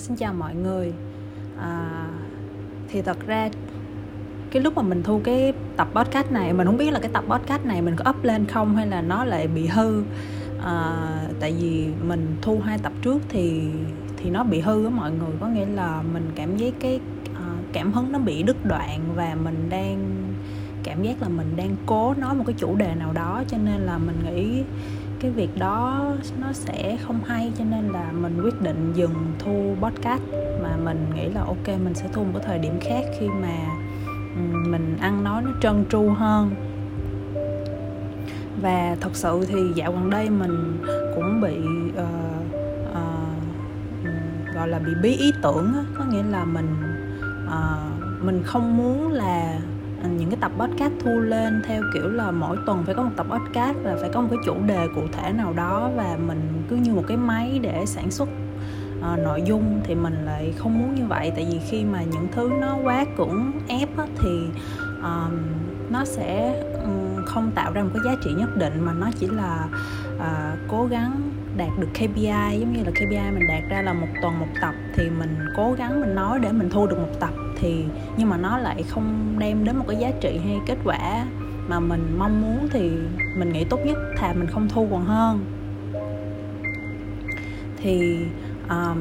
xin 0.00 0.16
chào 0.16 0.34
mọi 0.34 0.54
người. 0.54 0.92
À, 1.58 2.06
thì 2.88 3.02
thật 3.02 3.26
ra 3.26 3.48
cái 4.50 4.62
lúc 4.62 4.76
mà 4.76 4.82
mình 4.82 5.02
thu 5.02 5.20
cái 5.24 5.52
tập 5.76 5.88
podcast 5.94 6.32
này 6.32 6.52
mình 6.52 6.66
không 6.66 6.76
biết 6.76 6.92
là 6.92 7.00
cái 7.00 7.10
tập 7.12 7.24
podcast 7.28 7.64
này 7.64 7.82
mình 7.82 7.96
có 7.96 8.10
up 8.10 8.24
lên 8.24 8.46
không 8.46 8.76
hay 8.76 8.86
là 8.86 9.02
nó 9.02 9.24
lại 9.24 9.48
bị 9.48 9.66
hư. 9.66 10.02
À, 10.64 11.06
tại 11.40 11.54
vì 11.60 11.88
mình 12.02 12.36
thu 12.42 12.60
hai 12.64 12.78
tập 12.78 12.92
trước 13.02 13.22
thì 13.28 13.62
thì 14.16 14.30
nó 14.30 14.44
bị 14.44 14.60
hư 14.60 14.84
á 14.84 14.90
mọi 14.90 15.10
người. 15.10 15.30
Có 15.40 15.46
nghĩa 15.46 15.66
là 15.66 16.02
mình 16.12 16.30
cảm 16.34 16.56
giác 16.56 16.74
cái 16.80 17.00
uh, 17.32 17.72
cảm 17.72 17.92
hứng 17.92 18.12
nó 18.12 18.18
bị 18.18 18.42
đứt 18.42 18.66
đoạn 18.66 19.00
và 19.14 19.36
mình 19.44 19.66
đang 19.70 20.26
cảm 20.82 21.02
giác 21.02 21.22
là 21.22 21.28
mình 21.28 21.56
đang 21.56 21.76
cố 21.86 22.14
nói 22.18 22.34
một 22.34 22.44
cái 22.46 22.54
chủ 22.58 22.76
đề 22.76 22.94
nào 22.94 23.12
đó. 23.12 23.42
Cho 23.48 23.58
nên 23.64 23.80
là 23.80 23.98
mình 23.98 24.16
nghĩ 24.24 24.62
cái 25.20 25.30
việc 25.30 25.50
đó 25.58 26.06
nó 26.40 26.52
sẽ 26.52 26.96
không 27.02 27.20
hay 27.26 27.52
cho 27.58 27.64
nên 27.64 27.88
là 27.88 28.12
mình 28.12 28.40
quyết 28.42 28.62
định 28.62 28.92
dừng 28.94 29.32
thu 29.38 29.74
podcast. 29.80 30.22
Mà 30.62 30.76
mình 30.84 31.06
nghĩ 31.14 31.28
là 31.28 31.40
ok 31.40 31.68
mình 31.68 31.94
sẽ 31.94 32.08
thu 32.12 32.24
một 32.24 32.30
cái 32.34 32.42
thời 32.46 32.58
điểm 32.58 32.78
khác 32.80 33.04
khi 33.18 33.28
mà 33.28 33.56
mình 34.42 34.96
ăn 35.00 35.24
nói 35.24 35.42
nó 35.42 35.50
trơn 35.60 35.84
tru 35.90 36.10
hơn. 36.10 36.50
Và 38.62 38.96
thật 39.00 39.10
sự 39.16 39.44
thì 39.48 39.58
dạo 39.74 39.92
gần 39.92 40.10
đây 40.10 40.30
mình 40.30 40.78
cũng 41.14 41.40
bị 41.40 41.56
uh, 41.90 42.04
uh, 42.90 44.54
gọi 44.54 44.68
là 44.68 44.78
bị 44.78 44.92
bí 45.02 45.16
ý 45.16 45.32
tưởng 45.42 45.72
có 45.98 46.04
nghĩa 46.04 46.22
là 46.22 46.44
mình 46.44 46.76
uh, 47.46 48.24
mình 48.24 48.42
không 48.44 48.76
muốn 48.76 49.12
là 49.12 49.60
Ờ, 50.02 50.08
những 50.08 50.30
cái 50.30 50.38
tập 50.40 50.52
podcast 50.58 50.92
thu 51.00 51.10
lên 51.10 51.62
theo 51.66 51.82
kiểu 51.94 52.08
là 52.08 52.30
mỗi 52.30 52.56
tuần 52.66 52.82
phải 52.86 52.94
có 52.94 53.02
một 53.02 53.10
tập 53.16 53.26
podcast 53.30 53.76
và 53.82 53.96
phải 54.00 54.10
có 54.12 54.20
một 54.20 54.28
cái 54.30 54.38
chủ 54.46 54.54
đề 54.66 54.88
cụ 54.94 55.02
thể 55.12 55.32
nào 55.32 55.52
đó 55.52 55.90
và 55.96 56.18
mình 56.26 56.62
cứ 56.68 56.76
như 56.76 56.92
một 56.92 57.04
cái 57.08 57.16
máy 57.16 57.58
để 57.62 57.86
sản 57.86 58.10
xuất 58.10 58.28
uh, 58.98 59.18
nội 59.18 59.42
dung 59.42 59.80
thì 59.84 59.94
mình 59.94 60.24
lại 60.24 60.54
không 60.56 60.78
muốn 60.78 60.94
như 60.94 61.06
vậy. 61.06 61.32
Tại 61.36 61.46
vì 61.52 61.60
khi 61.70 61.84
mà 61.84 62.02
những 62.02 62.26
thứ 62.32 62.50
nó 62.60 62.76
quá 62.84 63.04
cưỡng 63.16 63.52
ép 63.68 63.96
á, 63.96 64.06
thì 64.18 64.48
um, 65.02 65.38
nó 65.90 66.04
sẽ 66.04 66.62
um, 66.84 67.24
không 67.26 67.50
tạo 67.54 67.72
ra 67.72 67.82
một 67.82 67.90
cái 67.94 68.02
giá 68.04 68.20
trị 68.24 68.30
nhất 68.32 68.56
định 68.56 68.80
mà 68.80 68.92
nó 68.92 69.10
chỉ 69.18 69.26
là 69.26 69.68
uh, 70.16 70.58
cố 70.68 70.86
gắng 70.90 71.29
đạt 71.56 71.78
được 71.78 71.88
KPI 71.94 72.60
giống 72.60 72.72
như 72.72 72.84
là 72.84 72.90
KPI 72.90 73.30
mình 73.32 73.48
đạt 73.48 73.62
ra 73.70 73.82
là 73.82 73.92
một 73.92 74.06
tuần 74.22 74.40
một 74.40 74.46
tập 74.60 74.74
thì 74.94 75.10
mình 75.10 75.36
cố 75.56 75.72
gắng 75.72 76.00
mình 76.00 76.14
nói 76.14 76.38
để 76.38 76.52
mình 76.52 76.70
thu 76.70 76.86
được 76.86 76.98
một 76.98 77.20
tập 77.20 77.30
thì 77.60 77.84
nhưng 78.16 78.28
mà 78.28 78.36
nó 78.36 78.58
lại 78.58 78.84
không 78.88 79.36
đem 79.38 79.64
đến 79.64 79.76
một 79.76 79.84
cái 79.88 79.96
giá 79.96 80.10
trị 80.20 80.40
hay 80.44 80.58
kết 80.66 80.78
quả 80.84 81.26
mà 81.68 81.80
mình 81.80 82.16
mong 82.18 82.42
muốn 82.42 82.68
thì 82.72 82.90
mình 83.36 83.52
nghĩ 83.52 83.64
tốt 83.64 83.80
nhất 83.84 83.98
thà 84.16 84.32
mình 84.32 84.46
không 84.46 84.68
thu 84.68 84.88
còn 84.90 85.04
hơn. 85.04 85.44
Thì 87.76 88.18
um, 88.68 88.98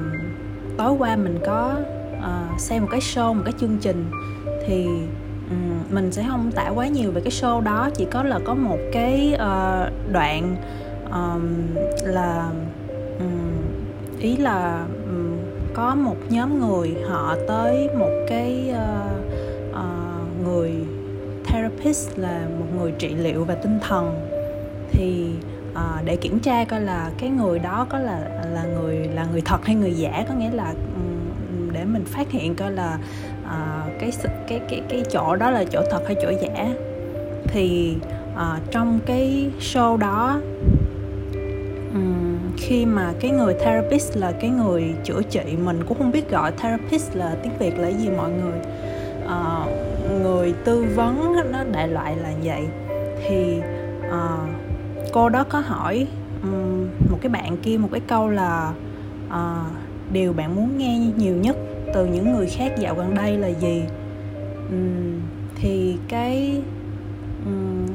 tối 0.78 0.91
qua 0.91 1.16
mình 1.16 1.39
có 1.45 1.75
uh, 2.17 2.59
xem 2.59 2.81
một 2.81 2.88
cái 2.91 3.00
show 3.00 3.34
một 3.34 3.41
cái 3.45 3.53
chương 3.59 3.78
trình 3.81 4.06
thì 4.67 4.86
um, 5.50 5.80
mình 5.89 6.11
sẽ 6.11 6.25
không 6.30 6.52
tả 6.52 6.69
quá 6.69 6.88
nhiều 6.88 7.11
về 7.11 7.22
cái 7.22 7.31
show 7.31 7.61
đó 7.61 7.89
chỉ 7.95 8.06
có 8.11 8.23
là 8.23 8.39
có 8.45 8.53
một 8.53 8.78
cái 8.94 9.34
uh, 9.36 10.11
đoạn 10.11 10.56
um, 11.11 11.75
là 12.03 12.52
um, 13.19 13.52
ý 14.19 14.38
là 14.38 14.85
um, 15.05 15.38
có 15.73 15.95
một 15.95 16.17
nhóm 16.29 16.59
người 16.59 16.95
họ 17.09 17.35
tới 17.47 17.89
một 17.99 18.25
cái 18.27 18.73
uh, 18.73 19.21
uh, 19.71 20.47
người 20.47 20.71
therapist 21.45 22.17
là 22.17 22.47
một 22.59 22.66
người 22.77 22.91
trị 22.91 23.13
liệu 23.13 23.43
về 23.43 23.55
tinh 23.63 23.79
thần. 23.88 24.29
Thì 24.91 25.29
uh, 25.71 26.05
để 26.05 26.16
kiểm 26.16 26.39
tra 26.39 26.66
coi 26.66 26.81
là 26.81 27.11
cái 27.17 27.29
người 27.29 27.59
đó 27.59 27.88
có 27.89 27.99
là 27.99 28.19
là 28.53 28.63
người 28.63 28.95
là 28.95 29.25
người 29.31 29.41
thật 29.45 29.66
hay 29.66 29.75
người 29.75 29.94
giả 29.94 30.25
có 30.29 30.33
nghĩa 30.33 30.51
là 30.51 30.73
um, 30.95 31.73
để 31.73 31.85
mình 31.85 32.05
phát 32.05 32.31
hiện 32.31 32.55
coi 32.55 32.71
là 32.71 32.99
uh, 33.44 33.99
cái 33.99 34.11
cái 34.47 34.59
cái 34.69 34.81
cái 34.89 35.03
chỗ 35.11 35.35
đó 35.35 35.49
là 35.49 35.63
chỗ 35.63 35.81
thật 35.91 36.03
hay 36.05 36.16
chỗ 36.21 36.31
giả. 36.41 36.73
Thì 37.47 37.97
uh, 38.34 38.72
trong 38.72 39.00
cái 39.05 39.51
show 39.59 39.97
đó 39.97 40.39
khi 42.69 42.85
mà 42.85 43.13
cái 43.19 43.31
người 43.31 43.53
therapist 43.53 44.18
là 44.18 44.31
cái 44.31 44.50
người 44.50 44.94
chữa 45.03 45.22
trị 45.30 45.41
mình 45.63 45.84
cũng 45.88 45.97
không 45.97 46.12
biết 46.12 46.30
gọi 46.30 46.52
therapist 46.52 47.16
là 47.16 47.35
tiếng 47.44 47.57
việt 47.59 47.80
là 47.80 47.88
gì 47.88 48.09
mọi 48.09 48.31
người. 48.31 48.59
Uh, 49.25 49.72
người 50.22 50.53
tư 50.66 50.85
vấn 50.96 51.35
nó 51.52 51.63
đại 51.72 51.88
loại 51.88 52.16
là 52.16 52.31
vậy. 52.44 52.68
Thì 53.28 53.62
uh, 54.08 54.50
cô 55.13 55.29
đó 55.29 55.44
có 55.50 55.59
hỏi 55.59 56.08
um, 56.44 56.88
một 57.12 57.18
cái 57.22 57.29
bạn 57.29 57.58
kia 57.58 57.78
một 57.78 57.90
cái 57.91 58.02
câu 58.08 58.29
là 58.29 58.74
uh, 59.28 59.72
điều 60.13 60.34
bạn 60.34 60.56
muốn 60.56 60.78
nghe 60.78 61.00
nhiều 61.18 61.35
nhất 61.35 61.56
từ 61.94 62.06
những 62.06 62.34
người 62.34 62.47
khác 62.47 62.74
dạo 62.78 62.96
gần 62.96 63.16
đây 63.16 63.38
là 63.38 63.47
gì? 63.47 63.84
Um, 64.69 65.19
thì 65.56 65.97
cái 66.08 66.62
um, 67.46 67.88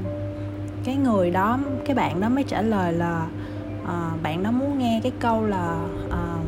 cái 0.84 0.96
người 0.96 1.30
đó 1.30 1.58
cái 1.84 1.96
bạn 1.96 2.20
đó 2.20 2.28
mới 2.28 2.44
trả 2.44 2.62
lời 2.62 2.92
là 2.92 3.26
uh, 3.84 4.22
bạn 4.22 4.42
đó 4.42 4.50
muốn 4.50 4.78
nghe 4.78 5.00
cái 5.02 5.12
câu 5.20 5.46
là 5.46 5.86
uh, 6.06 6.46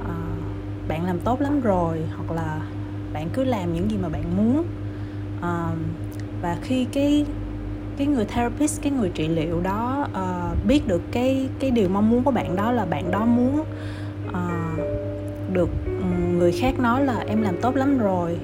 uh, 0.00 0.88
bạn 0.88 1.04
làm 1.04 1.18
tốt 1.18 1.40
lắm 1.40 1.60
rồi 1.60 1.98
hoặc 2.16 2.34
là 2.34 2.60
bạn 3.12 3.28
cứ 3.32 3.44
làm 3.44 3.74
những 3.74 3.90
gì 3.90 3.96
mà 4.02 4.08
bạn 4.08 4.36
muốn. 4.36 4.64
Uh, 5.38 5.78
và 6.42 6.56
khi 6.62 6.84
cái 6.84 7.26
cái 7.96 8.06
người 8.06 8.24
therapist 8.24 8.82
cái 8.82 8.92
người 8.92 9.10
trị 9.14 9.28
liệu 9.28 9.60
đó 9.60 10.06
uh, 10.12 10.66
biết 10.66 10.88
được 10.88 11.02
cái 11.12 11.48
cái 11.60 11.70
điều 11.70 11.88
mong 11.88 12.10
muốn 12.10 12.24
của 12.24 12.30
bạn 12.30 12.56
đó 12.56 12.72
là 12.72 12.84
bạn 12.84 13.10
đó 13.10 13.24
muốn 13.24 13.64
uh, 14.28 14.80
được 15.52 15.68
người 16.38 16.52
khác 16.52 16.78
nói 16.78 17.04
là 17.04 17.18
em 17.28 17.42
làm 17.42 17.60
tốt 17.60 17.76
lắm 17.76 17.98
rồi 17.98 18.38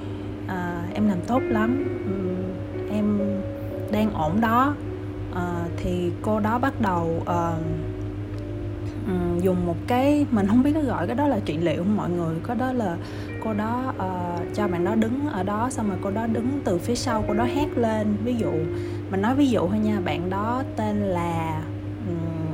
uh, 0.44 0.94
em 0.94 1.08
làm 1.08 1.18
tốt 1.26 1.42
lắm 1.42 1.84
um, 2.06 2.92
em 2.92 3.18
đang 3.92 4.12
ổn 4.12 4.40
đó 4.40 4.74
uh, 5.34 5.70
thì 5.76 6.10
cô 6.22 6.40
đó 6.40 6.58
bắt 6.58 6.80
đầu 6.80 7.22
uh, 7.22 7.64
dùng 9.42 9.66
một 9.66 9.76
cái 9.86 10.26
mình 10.30 10.46
không 10.46 10.62
biết 10.62 10.72
nó 10.74 10.80
gọi 10.80 11.06
cái 11.06 11.16
đó 11.16 11.28
là 11.28 11.38
trị 11.44 11.56
liệu 11.56 11.76
không 11.76 11.96
mọi 11.96 12.10
người. 12.10 12.36
Có 12.42 12.54
đó 12.54 12.72
là 12.72 12.96
cô 13.44 13.52
đó 13.52 13.92
ờ, 13.98 14.38
uh, 14.42 14.54
cho 14.54 14.68
bạn 14.68 14.84
đó 14.84 14.94
đứng 14.94 15.28
ở 15.32 15.42
đó 15.42 15.70
xong 15.70 15.88
rồi 15.88 15.98
cô 16.02 16.10
đó 16.10 16.26
đứng 16.26 16.60
từ 16.64 16.78
phía 16.78 16.94
sau 16.94 17.24
cô 17.28 17.34
đó 17.34 17.44
hét 17.44 17.78
lên. 17.78 18.16
Ví 18.24 18.34
dụ 18.34 18.50
mình 19.10 19.22
nói 19.22 19.34
ví 19.34 19.46
dụ 19.50 19.68
thôi 19.68 19.78
nha 19.78 20.00
bạn 20.04 20.30
đó 20.30 20.62
tên 20.76 20.96
là 20.96 21.62
um, 22.08 22.52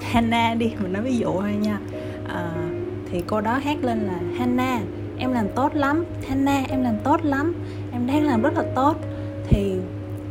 Hannah 0.00 0.58
đi 0.58 0.72
mình 0.82 0.92
nói 0.92 1.02
ví 1.02 1.16
dụ 1.16 1.32
thôi 1.40 1.54
nha. 1.60 1.78
Uh, 2.24 2.70
thì 3.10 3.22
cô 3.26 3.40
đó 3.40 3.58
hét 3.62 3.84
lên 3.84 3.98
là 3.98 4.20
Hannah 4.38 4.80
em 5.18 5.32
làm 5.32 5.48
tốt 5.48 5.74
lắm 5.74 6.04
Hannah 6.28 6.68
em 6.68 6.82
làm 6.82 6.94
tốt 7.04 7.24
lắm 7.24 7.54
em 7.92 8.06
đang 8.06 8.24
làm 8.24 8.42
rất 8.42 8.54
là 8.54 8.64
tốt. 8.74 8.96
Thì 9.48 9.76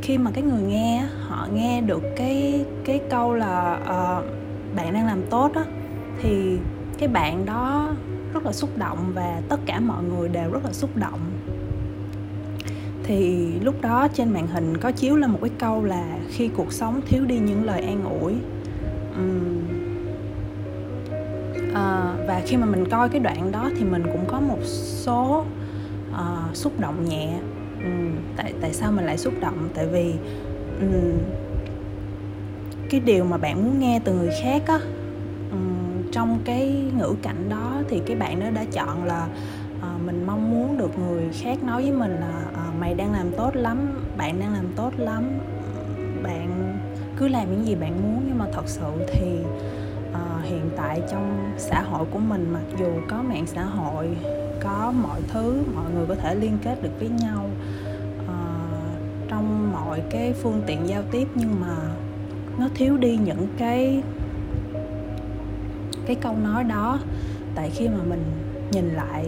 khi 0.02 0.18
mà 0.18 0.32
cái 0.32 0.44
người 0.44 0.62
nghe 0.62 1.06
họ 1.28 1.48
nghe 1.54 1.82
được 1.82 2.04
cái 2.16 2.66
cái 2.86 3.00
câu 3.10 3.34
là 3.34 3.80
uh, 3.84 4.26
bạn 4.76 4.94
đang 4.94 5.06
làm 5.06 5.22
tốt 5.30 5.52
á 5.56 5.66
thì 6.22 6.58
cái 6.98 7.08
bạn 7.08 7.46
đó 7.46 7.92
rất 8.34 8.46
là 8.46 8.52
xúc 8.52 8.78
động 8.78 9.12
và 9.16 9.42
tất 9.50 9.60
cả 9.66 9.80
mọi 9.80 10.04
người 10.04 10.30
đều 10.30 10.52
rất 10.52 10.66
là 10.66 10.74
xúc 10.74 10.90
động. 10.96 11.20
Thì 13.04 13.52
lúc 13.62 13.82
đó 13.82 14.08
trên 14.14 14.34
màn 14.34 14.48
hình 14.48 14.78
có 14.78 14.92
chiếu 14.92 15.16
lên 15.16 15.32
một 15.32 15.40
cái 15.42 15.52
câu 15.60 15.84
là 15.84 16.18
khi 16.30 16.48
cuộc 16.48 16.74
sống 16.74 17.02
thiếu 17.08 17.26
đi 17.26 17.40
những 17.40 17.66
lời 17.66 17.82
an 17.82 18.04
ủi 18.22 18.34
um, 19.16 19.62
à, 21.74 22.14
và 22.28 22.42
khi 22.46 22.58
mà 22.58 22.66
mình 22.66 22.90
coi 22.90 23.10
cái 23.10 23.20
đoạn 23.20 23.52
đó 23.52 23.70
thì 23.78 23.86
mình 23.86 24.04
cũng 24.04 24.26
có 24.28 24.40
một 24.40 24.60
số 25.06 25.46
uh, 26.12 26.56
xúc 26.56 26.80
động 26.80 27.06
nhẹ 27.06 27.40
um, 27.84 28.16
tại 28.38 28.54
tại 28.62 28.74
sao 28.74 28.92
mình 28.92 29.06
lại 29.06 29.18
xúc 29.18 29.34
động? 29.42 29.70
Tại 29.74 29.88
vì 29.88 30.14
um, 30.82 31.18
cái 32.90 33.00
điều 33.00 33.24
mà 33.24 33.38
bạn 33.38 33.64
muốn 33.64 33.80
nghe 33.80 34.00
từ 34.04 34.14
người 34.14 34.32
khác 34.44 34.64
á 34.68 34.80
um, 35.52 36.12
trong 36.12 36.40
cái 36.46 36.84
ngữ 36.98 37.16
cảnh 37.22 37.50
đó 37.50 37.82
thì 37.90 38.02
cái 38.06 38.16
bạn 38.16 38.40
đó 38.40 38.50
đã 38.50 38.66
chọn 38.72 39.04
là 39.04 39.28
uh, 39.78 40.06
mình 40.06 40.24
mong 40.28 40.52
muốn 40.52 40.78
được 40.78 41.00
người 41.00 41.24
khác 41.34 41.64
nói 41.64 41.82
với 41.82 41.92
mình 41.92 42.12
là 42.12 42.42
uh, 42.52 42.80
mày 42.80 42.94
đang 42.94 43.14
làm 43.14 43.32
tốt 43.32 43.56
lắm 43.56 43.78
bạn 44.18 44.40
đang 44.40 44.54
làm 44.54 44.66
tốt 44.76 44.94
lắm 44.98 45.24
bạn 46.24 46.78
cứ 47.18 47.28
làm 47.28 47.52
những 47.52 47.66
gì 47.66 47.76
bạn 47.76 48.04
muốn. 48.04 48.24
Nhưng 48.28 48.38
mà 48.38 48.46
thật 48.54 48.64
sự 48.66 48.92
thì 49.08 49.38
uh, 50.12 50.46
hiện 50.46 50.70
tại 50.78 51.02
trong 51.12 51.54
xã 51.58 51.82
hội 51.82 52.06
của 52.12 52.20
mình 52.20 52.54
mặc 52.54 52.78
dù 52.80 52.88
có 53.10 53.22
mạng 53.22 53.46
xã 53.48 53.64
hội 53.64 54.08
có 54.62 54.94
mọi 55.04 55.22
thứ 55.28 55.64
mọi 55.76 55.92
người 55.96 56.06
có 56.08 56.16
thể 56.16 56.36
liên 56.36 56.58
kết 56.64 56.84
được 56.84 57.00
với 57.00 57.10
nhau 57.10 57.50
hội 59.90 60.02
cái 60.10 60.34
phương 60.34 60.62
tiện 60.66 60.88
giao 60.88 61.04
tiếp 61.12 61.28
nhưng 61.36 61.62
mà 61.62 61.76
nó 62.58 62.68
thiếu 62.76 62.98
đi 62.98 63.18
những 63.26 63.48
cái 63.58 64.04
cái 66.06 66.16
câu 66.16 66.36
nói 66.44 66.64
đó. 66.64 67.00
Tại 67.56 67.70
khi 67.70 67.88
mà 67.88 68.04
mình 68.10 68.24
nhìn 68.72 68.90
lại 68.90 69.26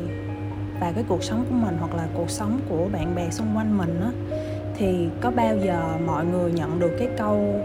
và 0.80 0.92
cái 0.92 1.04
cuộc 1.08 1.24
sống 1.24 1.46
của 1.50 1.56
mình 1.56 1.78
hoặc 1.80 1.96
là 1.96 2.08
cuộc 2.14 2.30
sống 2.30 2.60
của 2.70 2.88
bạn 2.92 3.16
bè 3.16 3.30
xung 3.30 3.58
quanh 3.58 3.78
mình 3.78 4.02
á, 4.02 4.12
thì 4.78 5.08
có 5.22 5.32
bao 5.32 5.58
giờ 5.58 5.98
mọi 6.06 6.26
người 6.26 6.52
nhận 6.52 6.80
được 6.80 6.92
cái 7.00 7.08
câu 7.18 7.62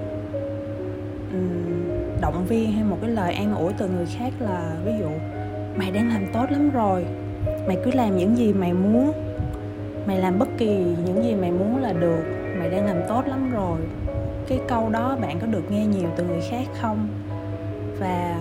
động 2.21 2.47
viên 2.49 2.73
hay 2.73 2.85
một 2.85 2.99
cái 3.01 3.11
lời 3.11 3.35
an 3.35 3.55
ủi 3.55 3.73
từ 3.73 3.89
người 3.89 4.07
khác 4.19 4.33
là 4.41 4.77
ví 4.85 4.93
dụ, 5.01 5.09
mày 5.77 5.91
đang 5.91 6.09
làm 6.09 6.27
tốt 6.33 6.47
lắm 6.51 6.71
rồi, 6.71 7.05
mày 7.67 7.77
cứ 7.85 7.91
làm 7.95 8.17
những 8.17 8.37
gì 8.37 8.53
mày 8.53 8.73
muốn, 8.73 9.13
mày 10.07 10.19
làm 10.19 10.39
bất 10.39 10.49
kỳ 10.59 10.77
những 11.07 11.25
gì 11.25 11.35
mày 11.35 11.51
muốn 11.53 11.83
là 11.83 11.93
được 11.93 12.36
mày 12.59 12.71
đang 12.71 12.87
làm 12.87 12.97
tốt 13.09 13.23
lắm 13.27 13.51
rồi. 13.51 13.81
Cái 14.49 14.61
câu 14.69 14.91
đó 14.91 15.17
bạn 15.21 15.39
có 15.41 15.47
được 15.47 15.71
nghe 15.71 15.87
nhiều 15.87 16.09
từ 16.17 16.25
người 16.25 16.41
khác 16.51 16.65
không? 16.81 17.09
Và 17.99 18.41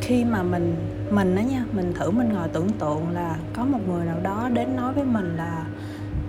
khi 0.00 0.24
mà 0.24 0.42
mình 0.42 0.74
mình 1.10 1.36
đó 1.36 1.40
nha 1.40 1.64
mình 1.72 1.92
thử 1.92 2.10
mình 2.10 2.32
ngồi 2.32 2.48
tưởng 2.48 2.68
tượng 2.78 3.08
là 3.14 3.36
có 3.52 3.64
một 3.64 3.78
người 3.88 4.06
nào 4.06 4.16
đó 4.22 4.48
đến 4.52 4.76
nói 4.76 4.92
với 4.92 5.04
mình 5.04 5.36
là 5.36 5.64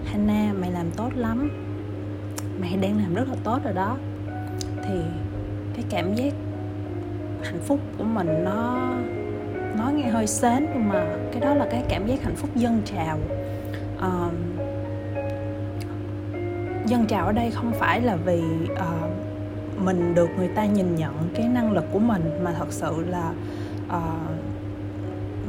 Hannah 0.05 0.55
mày 0.55 0.71
làm 0.71 0.91
tốt 0.91 1.09
lắm. 1.15 1.51
Mày 2.61 2.77
đang 2.81 2.97
làm 2.97 3.13
rất 3.13 3.29
là 3.29 3.35
tốt 3.43 3.59
rồi 3.63 3.73
đó. 3.73 3.97
Thì 4.87 5.01
cái 5.75 5.85
cảm 5.89 6.13
giác 6.13 6.33
hạnh 7.43 7.59
phúc 7.65 7.79
của 7.97 8.03
mình 8.03 8.43
nó 8.43 8.89
nói 9.77 9.93
nghe 9.93 10.09
hơi 10.09 10.27
sến 10.27 10.65
nhưng 10.73 10.89
mà 10.89 11.05
cái 11.31 11.41
đó 11.41 11.53
là 11.53 11.67
cái 11.71 11.83
cảm 11.89 12.07
giác 12.07 12.23
hạnh 12.23 12.35
phúc 12.35 12.49
dân 12.55 12.81
trào. 12.85 13.17
Uh, 13.97 14.33
dân 16.89 17.05
trào 17.05 17.25
ở 17.25 17.31
đây 17.31 17.51
không 17.51 17.71
phải 17.79 18.01
là 18.01 18.15
vì 18.15 18.41
uh, 18.73 19.79
mình 19.83 20.15
được 20.15 20.29
người 20.37 20.47
ta 20.47 20.65
nhìn 20.65 20.95
nhận 20.95 21.29
cái 21.35 21.47
năng 21.47 21.71
lực 21.71 21.85
của 21.91 21.99
mình 21.99 22.43
mà 22.43 22.53
thật 22.53 22.67
sự 22.69 23.05
là 23.07 23.31
uh, 23.87 24.29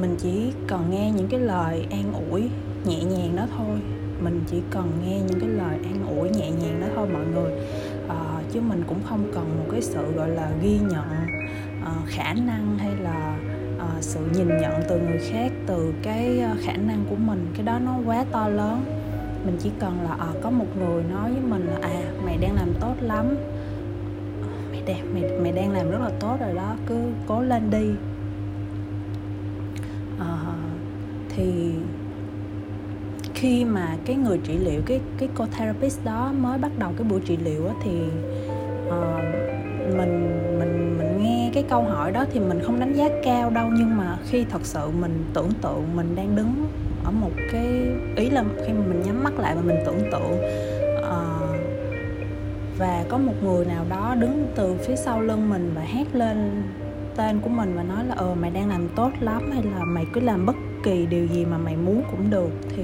mình 0.01 0.17
chỉ 0.19 0.53
cần 0.67 0.91
nghe 0.91 1.11
những 1.11 1.29
cái 1.29 1.41
lời 1.41 1.87
an 1.91 2.13
ủi 2.31 2.51
nhẹ 2.85 3.05
nhàng 3.05 3.37
đó 3.37 3.47
thôi. 3.57 3.79
Mình 4.21 4.41
chỉ 4.47 4.63
cần 4.71 4.93
nghe 5.05 5.21
những 5.21 5.41
cái 5.41 5.49
lời 5.49 5.79
an 5.85 6.19
ủi 6.19 6.31
nhẹ 6.31 6.51
nhàng 6.51 6.81
đó 6.81 6.87
thôi 6.97 7.09
mọi 7.13 7.25
người. 7.35 7.53
Uh, 8.07 8.53
chứ 8.53 8.61
mình 8.61 8.83
cũng 8.89 9.01
không 9.09 9.25
cần 9.35 9.45
một 9.59 9.67
cái 9.73 9.83
sự 9.83 10.13
gọi 10.13 10.29
là 10.29 10.51
ghi 10.63 10.79
nhận 10.79 11.05
uh, 11.83 12.09
khả 12.09 12.35
năng 12.35 12.79
hay 12.79 12.97
là 12.97 13.37
uh, 13.77 14.03
sự 14.03 14.21
nhìn 14.35 14.49
nhận 14.49 14.73
từ 14.89 15.01
người 15.01 15.19
khác 15.31 15.53
từ 15.67 15.95
cái 16.03 16.43
khả 16.65 16.73
năng 16.73 17.05
của 17.11 17.17
mình. 17.17 17.47
Cái 17.55 17.67
đó 17.67 17.79
nó 17.79 17.95
quá 18.07 18.25
to 18.33 18.49
lớn 18.49 19.00
mình 19.45 19.57
chỉ 19.61 19.71
cần 19.79 19.99
là 20.03 20.15
uh, 20.15 20.43
có 20.43 20.51
một 20.51 20.67
người 20.79 21.03
nói 21.03 21.33
với 21.33 21.43
mình 21.43 21.67
là 21.67 21.89
à 21.89 22.13
mày 22.25 22.37
đang 22.37 22.55
làm 22.55 22.69
tốt 22.81 22.95
lắm. 23.01 23.37
Ờ, 24.43 24.49
mày 24.71 24.83
đang 24.87 25.15
mày 25.15 25.23
mày 25.43 25.53
đang 25.53 25.71
làm 25.71 25.91
rất 25.91 25.99
là 26.01 26.11
tốt 26.21 26.37
rồi 26.41 26.55
đó 26.55 26.75
cứ 26.87 26.95
cố 27.27 27.43
lên 27.43 27.71
đi. 27.71 27.91
À, 30.19 30.37
thì 31.29 31.73
khi 33.35 33.65
mà 33.65 33.97
cái 34.05 34.17
người 34.17 34.39
trị 34.39 34.59
liệu 34.59 34.81
cái 34.87 35.01
cái 35.19 35.29
cô 35.35 35.47
therapist 35.47 36.05
đó 36.05 36.33
mới 36.39 36.59
bắt 36.59 36.73
đầu 36.79 36.93
cái 36.97 37.07
buổi 37.11 37.21
trị 37.21 37.37
liệu 37.37 37.67
á, 37.67 37.75
thì 37.85 37.91
uh, 38.89 39.95
mình 39.97 40.41
mình 40.59 40.99
mình 40.99 41.23
nghe 41.23 41.51
cái 41.55 41.63
câu 41.63 41.83
hỏi 41.83 42.13
đó 42.13 42.25
thì 42.33 42.41
mình 42.41 42.61
không 42.63 42.81
đánh 42.81 42.93
giá 42.93 43.09
cao 43.25 43.51
đâu 43.51 43.69
nhưng 43.73 43.97
mà 43.97 44.19
khi 44.27 44.45
thật 44.45 44.61
sự 44.63 44.91
mình 45.01 45.25
tưởng 45.35 45.51
tượng 45.63 45.97
mình 45.97 46.17
đang 46.17 46.37
đứng 46.37 46.67
ở 47.11 47.13
một 47.13 47.31
cái 47.53 47.89
ý 48.17 48.31
là 48.31 48.45
khi 48.67 48.73
mà 48.73 48.81
mình 48.89 49.03
nhắm 49.03 49.25
mắt 49.25 49.39
lại 49.39 49.55
và 49.55 49.63
mình 49.63 49.77
tưởng 49.87 50.11
tượng 50.13 50.41
uh, 50.99 51.57
và 52.79 53.05
có 53.09 53.19
một 53.19 53.33
người 53.43 53.65
nào 53.65 53.85
đó 53.89 54.15
đứng 54.21 54.53
từ 54.55 54.75
phía 54.75 54.97
sau 54.97 55.21
lưng 55.21 55.51
mình 55.51 55.73
và 55.75 55.83
hét 55.83 56.05
lên 56.15 56.63
tên 57.17 57.41
của 57.41 57.49
mình 57.49 57.77
và 57.77 57.83
nói 57.83 58.05
là 58.05 58.15
ờ 58.15 58.35
mày 58.35 58.51
đang 58.51 58.69
làm 58.69 58.89
tốt 58.97 59.11
lắm 59.21 59.51
hay 59.53 59.63
là 59.63 59.85
mày 59.85 60.07
cứ 60.13 60.21
làm 60.21 60.47
bất 60.47 60.57
kỳ 60.85 61.07
điều 61.07 61.27
gì 61.27 61.45
mà 61.45 61.59
mày 61.59 61.77
muốn 61.77 62.03
cũng 62.11 62.31
được. 62.31 62.51
Thì 62.77 62.83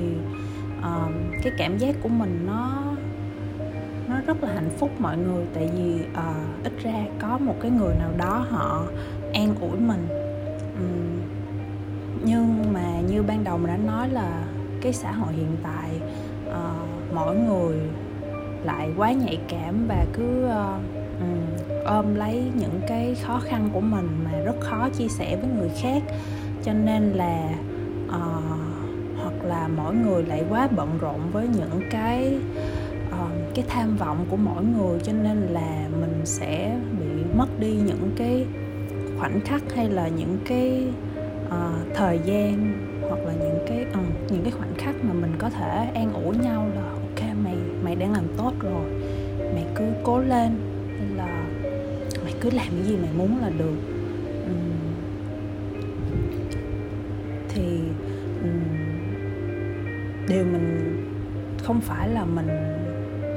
uh, 0.78 1.12
cái 1.42 1.52
cảm 1.58 1.78
giác 1.78 1.96
của 2.02 2.08
mình 2.08 2.44
nó 2.46 2.82
nó 4.08 4.14
rất 4.26 4.42
là 4.42 4.54
hạnh 4.54 4.70
phúc 4.78 4.90
mọi 4.98 5.16
người. 5.16 5.44
Tại 5.54 5.70
vì 5.76 5.94
uh, 5.94 6.64
ít 6.64 6.72
ra 6.82 7.04
có 7.18 7.38
một 7.38 7.54
cái 7.60 7.70
người 7.70 7.94
nào 7.94 8.10
đó 8.18 8.46
họ 8.50 8.84
an 9.32 9.54
ủi 9.60 9.78
mình. 9.78 10.08
Um, 10.78 11.22
nhưng 12.24 12.55
như 13.16 13.22
ban 13.22 13.44
đầu 13.44 13.58
mình 13.58 13.66
đã 13.66 13.76
nói 13.76 14.08
là 14.08 14.44
cái 14.80 14.92
xã 14.92 15.12
hội 15.12 15.32
hiện 15.32 15.56
tại 15.62 15.90
uh, 16.48 17.14
mỗi 17.14 17.36
người 17.36 17.76
lại 18.64 18.90
quá 18.96 19.12
nhạy 19.12 19.38
cảm 19.48 19.86
và 19.88 20.06
cứ 20.12 20.44
uh, 20.44 20.80
um, 21.20 21.40
ôm 21.84 22.14
lấy 22.14 22.42
những 22.54 22.80
cái 22.88 23.14
khó 23.14 23.40
khăn 23.44 23.70
của 23.72 23.80
mình 23.80 24.08
mà 24.24 24.38
rất 24.38 24.56
khó 24.60 24.88
chia 24.88 25.08
sẻ 25.08 25.36
với 25.36 25.50
người 25.58 25.70
khác. 25.82 26.02
Cho 26.64 26.72
nên 26.72 27.12
là 27.12 27.54
uh, 28.08 28.14
hoặc 29.22 29.44
là 29.44 29.68
mỗi 29.76 29.94
người 29.94 30.22
lại 30.22 30.44
quá 30.50 30.68
bận 30.76 30.98
rộn 31.00 31.20
với 31.32 31.48
những 31.48 31.80
cái 31.90 32.38
uh, 33.08 33.54
cái 33.54 33.64
tham 33.68 33.96
vọng 33.96 34.26
của 34.30 34.36
mỗi 34.36 34.64
người 34.64 35.00
cho 35.02 35.12
nên 35.12 35.36
là 35.40 35.88
mình 36.00 36.20
sẽ 36.24 36.78
bị 37.00 37.24
mất 37.38 37.60
đi 37.60 37.72
những 37.86 38.10
cái 38.16 38.46
khoảnh 39.18 39.40
khắc 39.44 39.62
hay 39.74 39.88
là 39.88 40.08
những 40.08 40.38
cái 40.48 40.86
uh, 41.46 41.94
thời 41.94 42.20
gian 42.24 42.85
hoặc 43.08 43.20
là 43.24 43.32
những 43.32 43.58
cái 43.66 43.86
uh, 43.90 44.32
những 44.32 44.42
cái 44.42 44.52
khoảnh 44.52 44.74
khắc 44.78 44.94
mà 45.04 45.12
mình 45.12 45.32
có 45.38 45.50
thể 45.50 45.90
an 45.94 46.12
ủi 46.24 46.36
nhau 46.36 46.70
là 46.74 46.82
ok 46.82 47.36
mày 47.44 47.54
mày 47.84 47.94
đang 47.94 48.12
làm 48.12 48.24
tốt 48.36 48.52
rồi 48.60 48.90
mày 49.54 49.66
cứ 49.74 49.84
cố 50.04 50.18
lên 50.18 50.50
hay 50.98 51.08
là 51.16 51.46
mày 52.24 52.34
cứ 52.40 52.50
làm 52.50 52.66
cái 52.70 52.82
gì 52.84 52.96
mày 52.96 53.10
muốn 53.18 53.38
là 53.40 53.50
được 53.58 53.76
uhm. 54.44 54.94
thì 57.48 57.78
uhm, 58.44 59.06
điều 60.28 60.44
mình 60.44 60.96
không 61.62 61.80
phải 61.80 62.08
là 62.08 62.24
mình 62.24 62.48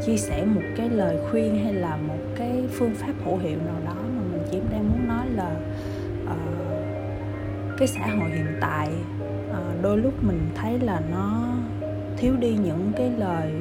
chia 0.05 0.17
sẻ 0.17 0.45
một 0.45 0.61
cái 0.77 0.89
lời 0.89 1.17
khuyên 1.31 1.63
hay 1.63 1.73
là 1.73 1.97
một 2.07 2.19
cái 2.35 2.63
phương 2.71 2.95
pháp 2.95 3.13
hữu 3.25 3.37
hiệu 3.37 3.57
nào 3.65 3.81
đó 3.85 3.95
mà 3.95 4.21
mình 4.31 4.41
chỉ 4.51 4.57
đang 4.71 4.89
muốn 4.89 5.07
nói 5.07 5.25
là 5.35 5.55
uh, 6.23 6.39
cái 7.77 7.87
xã 7.87 8.07
hội 8.07 8.29
hiện 8.29 8.57
tại 8.61 8.89
đôi 9.81 9.97
lúc 9.97 10.13
mình 10.23 10.39
thấy 10.55 10.79
là 10.79 11.01
nó 11.11 11.53
thiếu 12.17 12.33
đi 12.39 12.57
những 12.63 12.91
cái 12.95 13.11
lời 13.17 13.51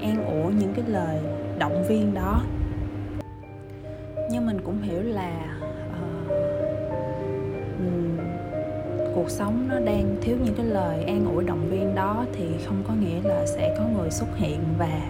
an 0.00 0.42
ủi 0.42 0.54
những 0.54 0.74
cái 0.74 0.84
lời 0.88 1.18
động 1.58 1.84
viên 1.88 2.14
đó. 2.14 2.42
Nhưng 4.30 4.46
mình 4.46 4.60
cũng 4.64 4.82
hiểu 4.82 5.02
là 5.02 5.56
uh, 5.90 6.32
cuộc 9.14 9.30
sống 9.30 9.68
nó 9.68 9.78
đang 9.80 10.16
thiếu 10.22 10.36
những 10.44 10.54
cái 10.54 10.66
lời 10.66 11.04
an 11.04 11.26
ủi 11.34 11.44
động 11.44 11.70
viên 11.70 11.94
đó 11.94 12.24
thì 12.32 12.44
không 12.66 12.82
có 12.88 12.94
nghĩa 12.94 13.22
là 13.24 13.46
sẽ 13.46 13.74
có 13.78 13.84
người 13.96 14.10
xuất 14.10 14.36
hiện 14.36 14.60
và 14.78 15.00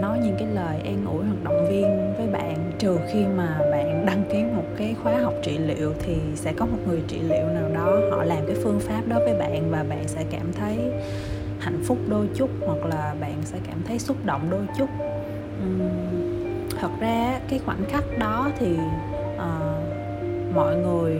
nói 0.00 0.18
những 0.24 0.36
cái 0.38 0.48
lời 0.48 0.80
an 0.84 1.04
ủi 1.06 1.24
hoặc 1.24 1.36
động 1.44 1.66
viên 1.70 2.14
với 2.16 2.26
bạn 2.26 2.67
trừ 2.78 2.98
khi 3.12 3.26
mà 3.36 3.58
bạn 3.70 4.06
đăng 4.06 4.22
ký 4.32 4.44
một 4.44 4.64
cái 4.76 4.94
khóa 5.02 5.20
học 5.22 5.34
trị 5.42 5.58
liệu 5.58 5.92
thì 5.98 6.16
sẽ 6.34 6.52
có 6.52 6.66
một 6.66 6.78
người 6.86 7.02
trị 7.08 7.18
liệu 7.22 7.46
nào 7.46 7.68
đó 7.74 8.00
họ 8.10 8.24
làm 8.24 8.46
cái 8.46 8.56
phương 8.62 8.80
pháp 8.80 9.02
đó 9.08 9.18
với 9.24 9.34
bạn 9.34 9.70
và 9.70 9.84
bạn 9.88 10.08
sẽ 10.08 10.24
cảm 10.30 10.52
thấy 10.52 10.76
hạnh 11.58 11.82
phúc 11.84 11.98
đôi 12.08 12.26
chút 12.34 12.50
hoặc 12.66 12.86
là 12.86 13.14
bạn 13.20 13.34
sẽ 13.44 13.58
cảm 13.66 13.82
thấy 13.86 13.98
xúc 13.98 14.16
động 14.24 14.50
đôi 14.50 14.66
chút. 14.78 14.88
Uhm, 15.62 16.68
thật 16.80 16.90
ra 17.00 17.40
cái 17.48 17.58
khoảnh 17.58 17.84
khắc 17.88 18.04
đó 18.18 18.50
thì 18.58 18.76
uh, 19.34 20.54
mọi 20.54 20.76
người 20.76 21.18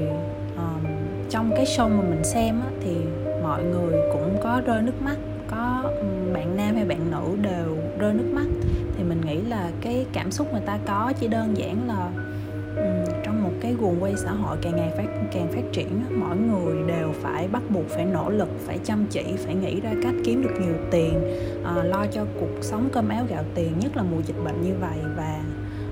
uh, 0.54 0.88
trong 1.30 1.52
cái 1.56 1.64
show 1.64 1.88
mà 1.88 2.02
mình 2.10 2.24
xem 2.24 2.60
á, 2.60 2.70
thì 2.84 2.96
mọi 3.42 3.64
người 3.64 4.00
cũng 4.12 4.36
có 4.42 4.60
rơi 4.66 4.82
nước 4.82 5.02
mắt 5.02 5.16
có 5.50 5.92
bạn 6.32 6.56
nam 6.56 6.74
hay 6.74 6.84
bạn 6.84 7.10
nữ 7.10 7.36
đều 7.42 7.76
rơi 7.98 8.14
nước 8.14 8.30
mắt 8.32 8.46
nghĩ 9.28 9.40
là 9.48 9.70
cái 9.80 10.06
cảm 10.12 10.30
xúc 10.30 10.52
người 10.52 10.62
ta 10.66 10.78
có 10.86 11.12
chỉ 11.20 11.28
đơn 11.28 11.56
giản 11.56 11.88
là 11.88 12.10
um, 12.76 13.22
trong 13.24 13.42
một 13.42 13.50
cái 13.60 13.74
guồng 13.80 14.02
quay 14.02 14.16
xã 14.16 14.30
hội 14.30 14.56
càng 14.62 14.76
ngày 14.76 14.90
phát 14.96 15.06
càng 15.32 15.48
phát 15.52 15.62
triển 15.72 16.02
mỗi 16.10 16.36
người 16.36 16.82
đều 16.86 17.12
phải 17.22 17.48
bắt 17.48 17.62
buộc 17.70 17.88
phải 17.88 18.04
nỗ 18.04 18.30
lực 18.30 18.48
phải 18.66 18.78
chăm 18.84 19.06
chỉ 19.10 19.24
phải 19.36 19.54
nghĩ 19.54 19.80
ra 19.80 19.90
cách 20.02 20.14
kiếm 20.24 20.42
được 20.42 20.54
nhiều 20.60 20.74
tiền 20.90 21.20
uh, 21.60 21.84
lo 21.84 22.06
cho 22.12 22.24
cuộc 22.40 22.62
sống 22.62 22.88
cơm 22.92 23.08
áo 23.08 23.24
gạo 23.28 23.44
tiền 23.54 23.72
nhất 23.78 23.96
là 23.96 24.02
mùa 24.02 24.20
dịch 24.26 24.44
bệnh 24.44 24.62
như 24.62 24.74
vậy. 24.80 24.98
Và 25.16 25.40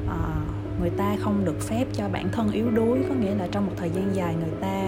uh, 0.04 0.80
người 0.80 0.90
ta 0.90 1.16
không 1.20 1.44
được 1.44 1.60
phép 1.60 1.84
cho 1.92 2.08
bản 2.08 2.28
thân 2.32 2.52
yếu 2.52 2.70
đuối 2.70 2.98
có 3.08 3.14
nghĩa 3.14 3.34
là 3.34 3.46
trong 3.52 3.66
một 3.66 3.72
thời 3.76 3.90
gian 3.90 4.16
dài 4.16 4.34
người 4.34 4.60
ta 4.60 4.82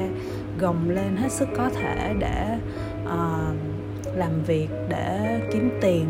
gồng 0.61 0.90
lên 0.90 1.17
hết 1.17 1.33
sức 1.33 1.49
có 1.57 1.71
thể 1.71 2.14
để 2.19 2.59
uh, 3.05 4.17
làm 4.17 4.43
việc 4.47 4.69
để 4.88 5.40
kiếm 5.52 5.71
tiền. 5.81 6.05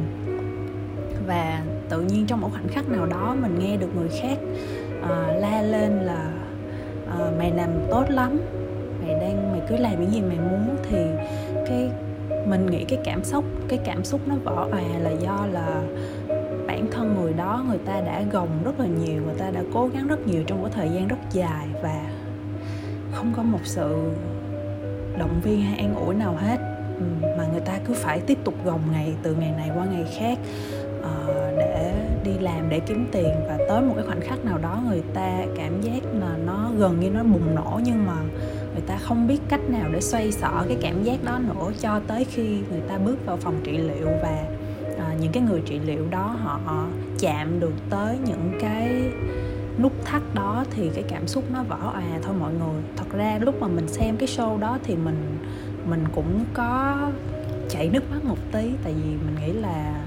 Và 1.27 1.63
tự 1.89 2.01
nhiên 2.01 2.27
trong 2.27 2.41
một 2.41 2.49
khoảnh 2.53 2.69
khắc 2.69 2.89
nào 2.89 3.07
đó 3.07 3.37
mình 3.43 3.59
nghe 3.59 3.77
được 3.77 3.97
người 3.97 4.09
khác 4.23 4.39
uh, 5.03 5.43
la 5.43 5.63
lên 5.63 5.99
là 5.99 6.31
uh, 7.07 7.39
mày 7.39 7.53
làm 7.53 7.71
tốt 7.91 8.05
lắm 8.09 8.41
mày 9.03 9.15
đang 9.21 9.53
mày 9.53 9.61
cứ 9.69 9.77
làm 9.77 10.01
những 10.01 10.13
gì 10.13 10.21
mày 10.21 10.39
muốn. 10.39 10.77
Thì 10.91 11.05
cái 11.67 11.91
mình 12.47 12.67
nghĩ 12.67 12.85
cái 12.85 12.99
cảm 13.05 13.25
xúc 13.25 13.45
cái 13.69 13.79
cảm 13.85 14.05
xúc 14.05 14.21
nó 14.27 14.35
vỡ 14.45 14.69
òa 14.71 14.99
là 14.99 15.11
do 15.11 15.47
là 15.53 15.83
bản 16.67 16.87
thân 16.91 17.17
người 17.21 17.33
đó 17.33 17.65
người 17.69 17.79
ta 17.79 18.01
đã 18.01 18.23
gồng 18.33 18.49
rất 18.65 18.81
là 18.81 18.87
nhiều 18.87 19.23
người 19.23 19.35
ta 19.39 19.51
đã 19.51 19.63
cố 19.75 19.89
gắng 19.95 20.07
rất 20.07 20.27
nhiều 20.27 20.43
trong 20.47 20.63
một 20.63 20.69
thời 20.75 20.89
gian 20.89 21.09
rất 21.09 21.19
dài 21.33 21.67
và 21.83 22.01
không 23.13 23.33
có 23.37 23.43
một 23.43 23.61
sự 23.65 24.11
động 25.19 25.41
viên 25.43 25.61
hay 25.61 25.79
an 25.79 25.95
ủi 25.95 26.15
nào 26.15 26.37
hết. 26.39 26.59
Mà 27.39 27.47
người 27.53 27.61
ta 27.61 27.79
cứ 27.87 27.95
phải 27.95 28.21
tiếp 28.21 28.39
tục 28.45 28.55
gồng 28.65 28.81
ngày 28.93 29.15
từ 29.23 29.35
ngày 29.35 29.53
này 29.57 29.71
qua 29.77 29.87
ngày 29.87 30.05
khác. 30.19 30.39
Uh, 31.01 31.48
đi 32.29 32.39
làm 32.39 32.69
để 32.69 32.81
kiếm 32.81 33.07
tiền 33.13 33.35
và 33.49 33.59
tới 33.69 33.83
một 33.83 33.93
cái 33.97 34.05
khoảnh 34.07 34.21
khắc 34.21 34.45
nào 34.45 34.59
đó 34.59 34.83
người 34.89 35.03
ta 35.15 35.41
cảm 35.57 35.81
giác 35.81 36.01
là 36.21 36.37
nó 36.47 36.71
gần 36.79 37.01
như 37.01 37.11
nó 37.11 37.23
bùng 37.23 37.55
nổ 37.55 37.81
nhưng 37.85 38.07
mà 38.07 38.17
người 38.73 38.83
ta 38.87 38.99
không 38.99 39.27
biết 39.27 39.41
cách 39.49 39.71
nào 39.71 39.89
để 39.93 40.01
xoay 40.01 40.33
sở 40.33 40.65
cái 40.69 40.77
cảm 40.81 41.03
giác 41.03 41.25
đó 41.25 41.39
nữa 41.39 41.73
cho 41.81 42.01
tới 42.07 42.25
khi 42.25 42.61
người 42.71 42.81
ta 42.89 42.99
bước 42.99 43.27
vào 43.27 43.37
phòng 43.37 43.61
trị 43.65 43.79
liệu 43.79 44.07
và 44.23 44.45
à, 44.99 45.15
những 45.21 45.33
cái 45.33 45.43
người 45.43 45.63
trị 45.67 45.79
liệu 45.79 46.07
đó 46.11 46.37
họ 46.39 46.87
chạm 47.19 47.61
được 47.61 47.75
tới 47.91 48.19
những 48.25 48.53
cái 48.61 49.11
nút 49.79 49.93
thắt 50.05 50.23
đó 50.35 50.65
thì 50.71 50.91
cái 50.95 51.05
cảm 51.09 51.27
xúc 51.27 51.45
nó 51.53 51.63
vỡ 51.63 51.91
òa 51.93 52.19
thôi 52.23 52.35
mọi 52.41 52.53
người. 52.53 52.83
Thật 52.97 53.07
ra 53.13 53.39
lúc 53.41 53.61
mà 53.61 53.69
mình 53.69 53.89
xem 53.89 54.17
cái 54.17 54.29
show 54.29 54.59
đó 54.59 54.79
thì 54.85 54.97
mình 54.97 55.39
mình 55.87 56.05
cũng 56.15 56.45
có 56.55 56.97
chảy 57.69 57.89
nước 57.89 58.11
mắt 58.11 58.25
một 58.25 58.39
tí 58.53 58.71
tại 58.85 58.95
vì 58.95 59.11
mình 59.11 59.37
nghĩ 59.41 59.53
là 59.53 60.01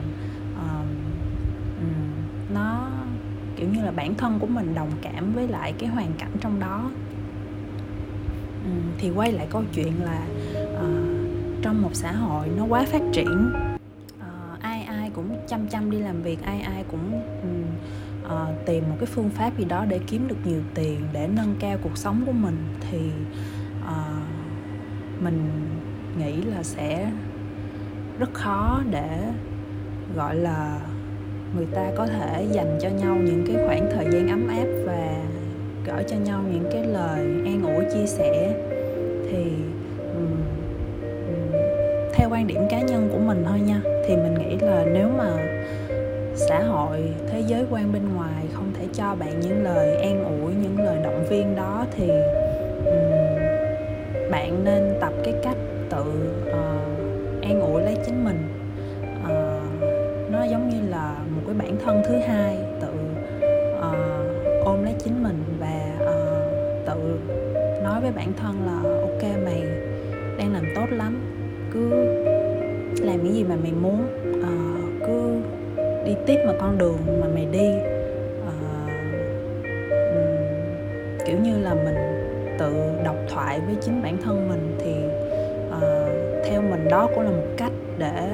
kiểu 3.62 3.70
như 3.70 3.84
là 3.86 3.92
bản 3.92 4.16
thân 4.16 4.40
của 4.40 4.48
mình 4.48 4.76
đồng 4.76 4.92
cảm 5.02 5.34
với 5.34 5.48
lại 5.48 5.74
cái 5.80 5.90
hoàn 5.90 6.14
cảnh 6.18 6.32
trong 6.42 6.60
đó. 6.60 6.92
Ừ, 8.66 8.72
thì 8.98 9.10
quay 9.16 9.32
lại 9.32 9.48
câu 9.50 9.64
chuyện 9.74 10.04
là 10.04 10.26
uh, 10.62 11.62
trong 11.62 11.82
một 11.82 11.90
xã 11.94 12.12
hội 12.12 12.48
nó 12.58 12.66
quá 12.66 12.86
phát 12.88 13.02
triển 13.14 13.54
uh, 14.18 14.62
ai 14.62 14.84
ai 14.84 15.10
cũng 15.10 15.38
chăm 15.48 15.68
chăm 15.68 15.92
đi 15.92 16.00
làm 16.00 16.22
việc 16.22 16.44
ai 16.44 16.62
ai 16.62 16.84
cũng 16.92 17.24
um, 17.42 17.64
uh, 18.26 18.66
tìm 18.66 18.84
một 18.90 18.96
cái 19.00 19.06
phương 19.06 19.30
pháp 19.30 19.58
gì 19.58 19.66
đó 19.66 19.86
để 19.86 20.00
kiếm 20.08 20.28
được 20.28 20.38
nhiều 20.46 20.62
tiền 20.74 21.00
để 21.14 21.28
nâng 21.28 21.56
cao 21.60 21.78
cuộc 21.84 21.98
sống 21.98 22.24
của 22.26 22.32
mình 22.32 22.58
thì 22.80 23.12
uh, 23.82 25.24
mình 25.24 25.52
nghĩ 26.18 26.42
là 26.42 26.64
sẽ 26.64 27.12
rất 28.20 28.34
khó 28.34 28.82
để 28.92 29.32
gọi 30.16 30.36
là 30.36 30.80
người 31.56 31.66
ta 31.74 31.92
có 31.96 32.06
thể 32.06 32.46
dành 32.52 32.78
cho 32.82 32.90
nhau 32.90 33.16
những 33.16 33.44
cái 33.48 33.56
khoảng 33.66 33.90
thời 33.92 34.06
gian 34.06 34.30
ấm 34.30 34.48
áp 34.48 34.66
và 34.86 35.24
gửi 35.86 36.04
cho 36.08 36.16
nhau 36.18 36.42
những 36.52 36.70
cái 36.72 36.84
lời 36.84 37.20
an 37.46 37.62
ủi 37.76 37.86
chia 37.94 38.06
sẻ. 38.06 38.54
Thì 39.32 39.44
um, 40.16 40.32
theo 42.14 42.30
quan 42.32 42.48
điểm 42.48 42.62
cá 42.70 42.82
nhân 42.82 43.10
của 43.12 43.20
mình 43.20 43.44
thôi 43.48 43.60
nha 43.60 43.82
thì 44.08 44.16
mình 44.16 44.34
nghĩ 44.34 44.58
là 44.58 44.86
nếu 44.94 45.10
mà 45.18 45.38
xã 46.36 46.64
hội 46.64 46.98
thế 47.32 47.44
giới 47.48 47.66
quan 47.72 47.94
bên 47.94 48.02
ngoài 48.16 48.46
không 48.54 48.72
thể 48.80 48.86
cho 48.94 49.16
bạn 49.16 49.40
những 49.40 49.64
lời 49.64 49.96
an 49.96 50.42
ủi 50.42 50.54
những 50.54 50.86
lời 50.86 50.98
động 51.04 51.26
viên 51.30 51.56
đó 51.56 51.86
thì 51.98 52.10
um, 52.86 53.42
bạn 54.32 54.64
nên 54.64 54.94
tập 55.02 55.14
cái 55.24 55.34
cách 55.44 55.58
tự 55.90 56.04
uh, 56.48 57.44
an 57.44 57.62
ủi 57.62 57.82
lấy 57.82 57.98
chính 58.06 58.26
mình 58.26 58.51
cái 61.52 61.68
bản 61.68 61.78
thân 61.86 62.02
thứ 62.08 62.18
hai 62.18 62.58
tự 62.82 62.94
uh, 63.78 64.66
ôm 64.66 64.84
lấy 64.84 64.94
chính 65.00 65.24
mình 65.24 65.44
và 65.60 65.98
uh, 66.04 66.86
tự 66.86 67.20
nói 67.84 68.02
với 68.02 68.12
bản 68.12 68.34
thân 68.38 68.56
là 68.66 68.90
ok 69.02 69.24
mày 69.46 69.64
đang 70.38 70.54
làm 70.54 70.64
tốt 70.76 70.86
lắm 70.90 71.22
cứ 71.74 71.90
làm 73.02 73.20
cái 73.24 73.34
gì 73.34 73.44
mà 73.44 73.56
mày 73.64 73.72
muốn 73.72 74.08
uh, 74.40 75.08
cứ 75.08 75.42
đi 76.06 76.16
tiếp 76.26 76.38
mà 76.48 76.54
con 76.60 76.78
đường 76.78 76.98
mà 77.22 77.28
mày 77.34 77.48
đi. 77.52 77.70
Uh, 78.48 78.92
kiểu 81.26 81.38
như 81.44 81.60
là 81.60 81.74
mình 81.74 81.98
tự 82.60 82.74
độc 83.06 83.18
thoại 83.30 83.60
với 83.66 83.76
chính 83.82 84.04
bản 84.04 84.18
thân 84.24 84.50
mình 84.50 84.76
thì 84.80 84.94
uh, 85.68 86.46
theo 86.46 86.62
mình 86.62 86.88
đó 86.90 87.10
cũng 87.16 87.24
là 87.24 87.32
một 87.32 87.48
cách 87.58 87.72
để 87.98 88.28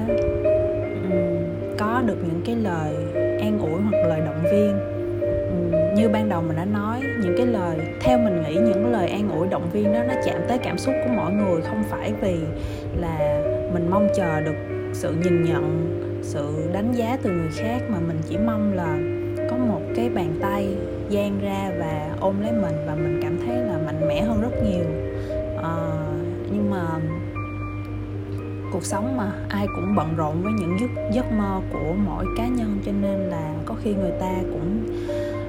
có 1.77 2.03
được 2.05 2.17
những 2.23 2.41
cái 2.45 2.55
lời 2.55 2.95
an 3.39 3.59
ủi 3.59 3.81
hoặc 3.81 4.07
lời 4.07 4.21
động 4.25 4.43
viên. 4.51 4.77
Như 5.95 6.09
ban 6.09 6.29
đầu 6.29 6.41
mình 6.41 6.57
đã 6.57 6.65
nói, 6.65 6.99
những 7.23 7.37
cái 7.37 7.45
lời, 7.45 7.77
theo 8.01 8.17
mình 8.17 8.43
nghĩ 8.43 8.55
những 8.55 8.91
lời 8.91 9.09
an 9.09 9.29
ủi, 9.29 9.47
động 9.47 9.69
viên 9.71 9.93
đó, 9.93 9.99
nó 10.07 10.13
chạm 10.25 10.41
tới 10.47 10.57
cảm 10.57 10.77
xúc 10.77 10.95
của 11.03 11.13
mọi 11.15 11.33
người, 11.33 11.61
không 11.61 11.83
phải 11.89 12.13
vì 12.21 12.35
là 12.99 13.43
mình 13.73 13.87
mong 13.89 14.07
chờ 14.15 14.41
được 14.41 14.55
sự 14.93 15.15
nhìn 15.23 15.43
nhận, 15.43 15.93
sự 16.21 16.69
đánh 16.73 16.91
giá 16.91 17.17
từ 17.23 17.31
người 17.31 17.49
khác, 17.55 17.81
mà 17.89 17.97
mình 18.07 18.17
chỉ 18.29 18.37
mong 18.37 18.73
là 18.75 18.97
có 19.49 19.57
một 19.57 19.81
cái 19.95 20.09
bàn 20.09 20.35
tay 20.41 20.67
dang 21.09 21.39
ra 21.41 21.71
và 21.79 22.09
ôm 22.19 22.41
lấy 22.41 22.51
mình, 22.51 22.75
và 22.87 22.95
mình 22.95 23.19
cảm 23.23 23.37
thấy 23.45 23.55
là 23.55 23.77
mạnh 23.85 24.07
mẽ 24.07 24.21
hơn 24.21 24.41
rất 24.41 24.63
nhiều. 24.63 24.85
Cuộc 28.71 28.85
sống 28.85 29.17
mà 29.17 29.31
ai 29.49 29.67
cũng 29.75 29.95
bận 29.95 30.15
rộn 30.17 30.43
với 30.43 30.53
những 30.53 30.79
giấc 30.79 30.89
giấc 31.11 31.31
mơ 31.31 31.61
của 31.73 31.93
mỗi 32.05 32.25
cá 32.37 32.47
nhân. 32.47 32.79
Cho 32.85 32.91
nên 33.01 33.19
là 33.19 33.53
có 33.65 33.75
khi 33.83 33.93
người 33.93 34.13
ta 34.19 34.31
cũng 34.41 34.83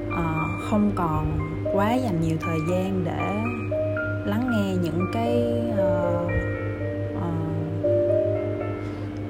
uh, 0.09 0.71
không 0.71 0.91
còn 0.95 1.39
quá 1.73 1.95
dành 1.95 2.21
nhiều 2.21 2.37
thời 2.41 2.59
gian 2.71 3.05
để 3.05 3.35
lắng 4.31 4.51
nghe 4.51 4.77
những 4.83 5.07
cái 5.13 5.63
uh, 5.73 6.31
uh, 7.17 7.85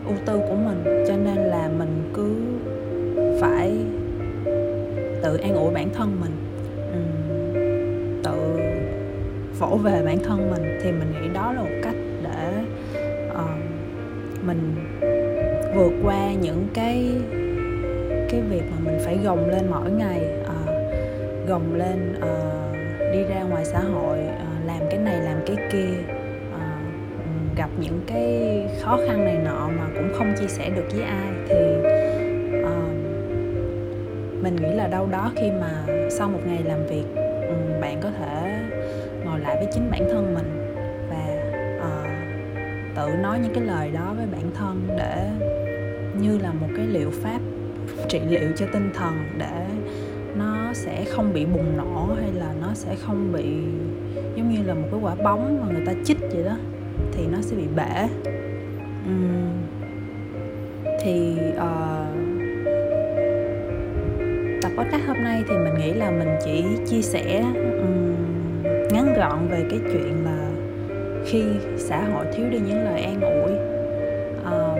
ưu 0.06 0.16
tư 0.26 0.40
của 0.48 0.54
mình. 0.54 1.04
Cho 1.08 1.16
nên 1.16 1.36
là 1.36 1.70
mình 1.78 2.10
cứ 2.14 2.34
phải 3.40 3.76
tự 5.22 5.36
an 5.36 5.54
ủi 5.54 5.74
bản 5.74 5.88
thân 5.94 6.20
mình 6.20 6.32
tự 8.24 8.58
vỗ 9.58 9.76
về 9.82 10.02
bản 10.04 10.18
thân 10.24 10.50
mình. 10.50 10.78
Thì 10.82 10.92
mình 10.92 11.12
nghĩ 11.12 11.28
đó 11.34 11.52
là 11.52 11.60
một 11.60 11.76
cách 11.82 11.87
mình 14.48 14.74
vượt 15.74 15.92
qua 16.04 16.32
những 16.32 16.66
cái 16.74 17.10
cái 18.30 18.40
việc 18.40 18.62
mà 18.70 18.76
mình 18.84 18.98
phải 19.04 19.18
gồng 19.24 19.48
lên 19.48 19.70
mỗi 19.70 19.90
ngày 19.90 20.20
uh, 20.42 21.48
gồng 21.48 21.74
lên 21.74 22.14
uh, 22.16 23.12
đi 23.12 23.24
ra 23.24 23.42
ngoài 23.42 23.64
xã 23.64 23.80
hội 23.80 24.18
uh, 24.18 24.66
làm 24.66 24.80
cái 24.90 25.00
này 25.00 25.20
làm 25.20 25.38
cái 25.46 25.56
kia 25.72 25.90
uh, 26.54 27.56
gặp 27.56 27.70
những 27.80 28.00
cái 28.06 28.62
khó 28.80 28.98
khăn 29.06 29.24
này 29.24 29.38
nọ 29.44 29.68
mà 29.78 29.86
cũng 29.94 30.12
không 30.14 30.34
chia 30.40 30.48
sẻ 30.48 30.70
được 30.70 30.84
với 30.92 31.02
ai 31.02 31.32
thì 31.48 31.56
uh, 32.60 32.94
mình 34.42 34.56
nghĩ 34.56 34.74
là 34.74 34.86
đâu 34.86 35.08
đó 35.10 35.32
khi 35.36 35.50
mà 35.60 35.84
sau 36.10 36.28
một 36.28 36.40
ngày 36.46 36.62
làm 36.64 36.86
việc 36.86 37.04
um, 37.48 37.80
bạn 37.80 38.00
có 38.02 38.10
thể 38.18 38.60
ngồi 39.24 39.40
lại 39.40 39.56
với 39.56 39.66
chính 39.72 39.90
bản 39.90 40.08
thân 40.10 40.34
mình 40.34 40.57
tự 42.98 43.16
nói 43.22 43.38
những 43.42 43.54
cái 43.54 43.64
lời 43.64 43.90
đó 43.90 44.14
với 44.16 44.26
bản 44.32 44.50
thân 44.54 44.88
để 44.96 45.30
như 46.20 46.38
là 46.38 46.52
một 46.52 46.66
cái 46.76 46.86
liệu 46.86 47.10
pháp 47.10 47.40
trị 48.08 48.20
liệu 48.28 48.48
cho 48.56 48.66
tinh 48.72 48.90
thần 48.94 49.14
để 49.38 49.66
nó 50.36 50.72
sẽ 50.72 51.04
không 51.04 51.32
bị 51.32 51.46
bùng 51.46 51.76
nổ 51.76 52.14
hay 52.20 52.32
là 52.32 52.54
nó 52.60 52.74
sẽ 52.74 52.96
không 53.06 53.32
bị 53.32 53.44
giống 54.36 54.50
như 54.50 54.62
là 54.64 54.74
một 54.74 54.88
cái 54.90 55.00
quả 55.02 55.14
bóng 55.14 55.60
mà 55.60 55.72
người 55.72 55.86
ta 55.86 55.92
chích 56.04 56.18
vậy 56.20 56.44
đó 56.44 56.56
thì 57.12 57.26
nó 57.26 57.38
sẽ 57.40 57.56
bị 57.56 57.64
bể 57.76 58.08
uhm. 59.10 59.48
thì 61.00 61.36
uh, 61.52 62.18
tập 64.62 64.72
podcast 64.76 65.06
hôm 65.06 65.24
nay 65.24 65.42
thì 65.48 65.54
mình 65.54 65.74
nghĩ 65.78 65.92
là 65.92 66.10
mình 66.10 66.28
chỉ 66.44 66.64
chia 66.86 67.02
sẻ 67.02 67.44
um, 67.78 68.14
ngắn 68.92 69.14
gọn 69.16 69.48
về 69.48 69.64
cái 69.70 69.80
chuyện 69.92 70.24
là 70.24 70.37
khi 71.28 71.44
xã 71.76 72.00
hội 72.12 72.26
thiếu 72.32 72.46
đi 72.50 72.58
những 72.58 72.84
lời 72.84 73.02
an 73.02 73.20
ủi. 73.20 73.52
Uh, 74.40 74.78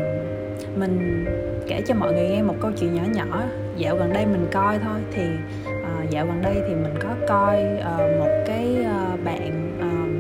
mình 0.79 1.25
kể 1.69 1.83
cho 1.87 1.95
mọi 1.95 2.13
người 2.13 2.29
nghe 2.29 2.43
một 2.43 2.55
câu 2.61 2.71
chuyện 2.81 2.95
nhỏ 2.95 3.03
nhỏ. 3.15 3.43
Dạo 3.77 3.97
gần 3.97 4.13
đây 4.13 4.27
mình 4.27 4.47
coi 4.53 4.79
thôi 4.79 5.01
thì 5.13 5.27
uh, 5.67 6.11
dạo 6.11 6.27
gần 6.27 6.43
đây 6.43 6.55
thì 6.69 6.75
mình 6.75 6.95
có 7.03 7.09
coi 7.29 7.65
uh, 7.79 8.19
một 8.19 8.43
cái 8.47 8.77
uh, 8.81 9.25
bạn 9.25 9.71
uh, 9.79 10.11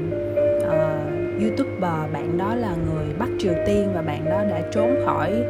uh, 0.66 1.42
youtuber 1.42 2.12
bạn 2.12 2.38
đó 2.38 2.54
là 2.54 2.74
người 2.86 3.06
bắc 3.18 3.28
triều 3.38 3.54
tiên 3.66 3.88
và 3.94 4.02
bạn 4.02 4.24
đó 4.24 4.44
đã 4.50 4.60
trốn 4.72 4.96
khỏi 5.06 5.44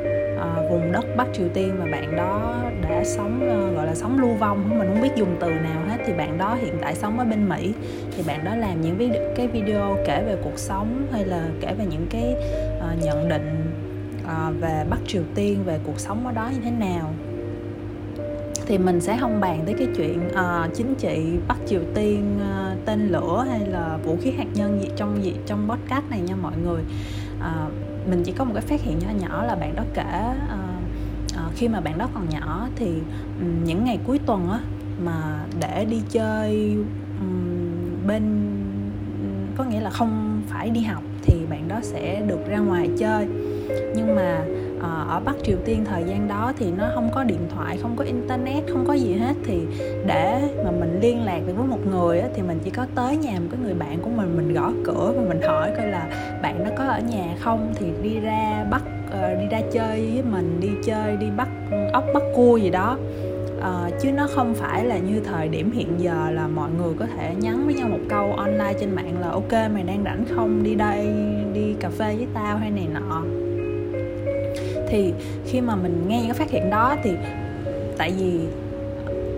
vùng 0.70 0.92
đất 0.92 1.04
bắc 1.16 1.26
triều 1.32 1.48
tiên 1.54 1.76
và 1.78 1.86
bạn 1.92 2.16
đó 2.16 2.54
đã 2.82 3.04
sống 3.04 3.48
ờ, 3.48 3.70
gọi 3.70 3.86
là 3.86 3.94
sống 3.94 4.20
lưu 4.20 4.34
vong 4.34 4.78
mình 4.78 4.88
không 4.88 5.02
biết 5.02 5.16
dùng 5.16 5.36
từ 5.40 5.50
nào 5.50 5.82
hết. 5.88 5.96
Thì 6.06 6.12
bạn 6.12 6.38
đó 6.38 6.54
hiện 6.54 6.74
tại 6.80 6.94
sống 6.94 7.18
ở 7.18 7.24
bên 7.24 7.48
mỹ. 7.48 7.72
Thì 8.16 8.22
bạn 8.26 8.44
đó 8.44 8.56
làm 8.56 8.80
những 8.80 8.96
video, 8.96 9.22
cái 9.36 9.46
video 9.46 9.96
kể 10.06 10.22
về 10.26 10.36
cuộc 10.44 10.58
sống 10.58 11.06
hay 11.12 11.24
là 11.24 11.48
kể 11.60 11.74
về 11.78 11.86
những 11.90 12.06
cái 12.10 12.36
uh, 12.78 13.04
nhận 13.04 13.28
định 13.28 13.72
uh, 14.24 14.60
về 14.60 14.84
bắc 14.90 14.98
triều 15.06 15.22
tiên 15.34 15.64
về 15.64 15.78
cuộc 15.84 16.00
sống 16.00 16.26
ở 16.26 16.32
đó 16.32 16.50
như 16.54 16.60
thế 16.64 16.70
nào. 16.70 17.10
Thì 18.66 18.78
mình 18.78 19.00
sẽ 19.00 19.16
không 19.20 19.40
bàn 19.40 19.62
tới 19.66 19.74
cái 19.78 19.88
chuyện 19.96 20.28
uh, 20.28 20.74
chính 20.74 20.94
trị 20.94 21.38
Bắc 21.48 21.56
Triều 21.66 21.80
Tiên 21.94 22.38
uh, 22.40 22.84
tên 22.84 23.08
lửa 23.08 23.46
hay 23.50 23.60
là 23.60 23.98
vũ 24.04 24.16
khí 24.20 24.30
hạt 24.30 24.46
nhân 24.54 24.80
gì 24.82 24.88
trong 24.96 25.24
gì 25.24 25.34
trong 25.46 25.68
podcast 25.70 26.10
này 26.10 26.20
nha 26.20 26.34
mọi 26.36 26.52
người. 26.64 26.82
Uh, 27.38 27.72
mình 28.10 28.22
chỉ 28.24 28.32
có 28.32 28.44
một 28.44 28.50
cái 28.54 28.62
phát 28.62 28.80
hiện 28.80 28.98
nhỏ 28.98 29.08
nhỏ 29.20 29.44
là 29.44 29.54
bạn 29.54 29.76
đó 29.76 29.82
kể 29.94 30.24
uh, 30.54 30.57
khi 31.54 31.68
mà 31.68 31.80
bạn 31.80 31.98
đó 31.98 32.08
còn 32.14 32.28
nhỏ 32.28 32.68
thì 32.76 32.92
um, 33.40 33.64
những 33.64 33.84
ngày 33.84 33.98
cuối 34.06 34.18
tuần 34.26 34.48
á 34.50 34.58
mà 35.04 35.44
để 35.60 35.84
đi 35.84 36.02
chơi 36.10 36.76
um, 37.20 38.06
bên 38.06 38.22
có 39.56 39.64
nghĩa 39.64 39.80
là 39.80 39.90
không 39.90 40.42
phải 40.48 40.70
đi 40.70 40.80
học 40.80 41.02
thì 41.22 41.34
bạn 41.50 41.68
đó 41.68 41.78
sẽ 41.82 42.22
được 42.26 42.48
ra 42.48 42.58
ngoài 42.58 42.90
chơi. 42.98 43.26
Nhưng 43.96 44.14
mà 44.14 44.44
ờ, 44.80 45.06
ở 45.08 45.20
bắc 45.20 45.36
triều 45.44 45.56
tiên 45.64 45.84
thời 45.84 46.04
gian 46.04 46.28
đó 46.28 46.52
thì 46.58 46.72
nó 46.78 46.84
không 46.94 47.10
có 47.14 47.24
điện 47.24 47.40
thoại 47.54 47.78
không 47.82 47.96
có 47.96 48.04
internet 48.04 48.64
không 48.72 48.84
có 48.86 48.92
gì 48.92 49.14
hết. 49.14 49.34
Thì 49.44 49.60
để 50.06 50.54
mà 50.64 50.70
mình 50.70 50.98
liên 51.00 51.24
lạc 51.24 51.40
được 51.46 51.52
với 51.56 51.66
một 51.66 51.86
người 51.86 52.20
á, 52.20 52.28
thì 52.34 52.42
mình 52.42 52.58
chỉ 52.64 52.70
có 52.70 52.86
tới 52.94 53.16
nhà 53.16 53.40
một 53.40 53.46
cái 53.50 53.60
người 53.62 53.74
bạn 53.74 53.98
của 54.02 54.10
mình 54.10 54.36
mình 54.36 54.54
gõ 54.54 54.72
cửa 54.84 55.12
và 55.16 55.22
mình 55.28 55.40
hỏi 55.42 55.70
coi 55.76 55.86
là 55.86 56.08
bạn 56.42 56.64
nó 56.64 56.70
có 56.78 56.84
ở 56.84 57.00
nhà 57.00 57.34
không? 57.40 57.72
Thì 57.74 57.86
đi 58.02 58.20
ra 58.20 58.64
bắt 58.70 58.82
uh, 59.32 59.40
đi 59.40 59.46
ra 59.50 59.60
chơi 59.72 60.10
với 60.14 60.22
mình 60.30 60.60
đi 60.60 60.70
chơi 60.84 61.16
đi 61.16 61.26
bắt 61.36 61.48
ốc 61.92 62.04
bắt 62.14 62.22
cua 62.34 62.56
gì 62.56 62.70
đó. 62.70 62.98
Uh, 63.58 63.92
chứ 64.02 64.12
nó 64.12 64.28
không 64.34 64.54
phải 64.54 64.84
là 64.84 64.98
như 64.98 65.20
thời 65.20 65.48
điểm 65.48 65.70
hiện 65.70 65.88
giờ 65.98 66.30
là 66.30 66.48
mọi 66.48 66.70
người 66.78 66.94
có 66.98 67.06
thể 67.16 67.34
nhắn 67.40 67.66
với 67.66 67.74
nhau 67.74 67.88
một 67.88 67.98
câu 68.08 68.32
online 68.32 68.74
trên 68.80 68.94
mạng 68.94 69.20
là 69.20 69.28
ok 69.28 69.52
mày 69.52 69.82
đang 69.82 70.04
rảnh 70.04 70.24
không? 70.36 70.62
Đi 70.62 70.74
đây 70.74 71.06
đi 71.54 71.74
cà 71.80 71.90
phê 71.90 72.14
với 72.16 72.26
tao 72.34 72.56
hay 72.56 72.70
này 72.70 72.86
nọ. 72.94 73.22
Thì 74.88 75.12
khi 75.46 75.60
mà 75.60 75.76
mình 75.76 76.04
nghe 76.08 76.18
những 76.18 76.30
cái 76.30 76.38
phát 76.38 76.50
hiện 76.50 76.70
đó 76.70 76.96
thì 77.02 77.10
tại 77.98 78.12
vì 78.18 78.40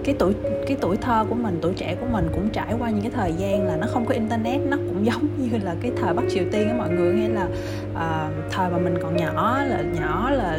cái 0.04 0.14
tuổi 0.18 0.34
cái 0.66 0.76
tuổi 0.80 0.96
thơ 0.96 1.24
của 1.28 1.34
mình 1.34 1.58
tuổi 1.62 1.74
trẻ 1.76 1.96
của 2.00 2.06
mình 2.12 2.28
cũng 2.34 2.48
trải 2.48 2.74
qua 2.78 2.90
những 2.90 3.02
cái 3.02 3.10
thời 3.10 3.32
gian 3.32 3.66
là 3.66 3.76
nó 3.76 3.86
không 3.90 4.06
có 4.06 4.14
internet 4.14 4.60
nó 4.60 4.76
cũng 4.76 5.06
giống 5.06 5.28
như 5.38 5.58
là 5.62 5.74
cái 5.82 5.92
thời 6.00 6.14
bắc 6.14 6.22
triều 6.30 6.44
tiên 6.52 6.68
á 6.68 6.74
mọi 6.78 6.90
người 6.90 7.16
hay 7.16 7.28
là 7.28 7.48
uh, 7.92 8.50
thời 8.50 8.70
mà 8.70 8.78
mình 8.78 8.94
còn 9.02 9.16
nhỏ 9.16 9.62
là 9.62 9.82
nhỏ 10.00 10.30
là 10.30 10.58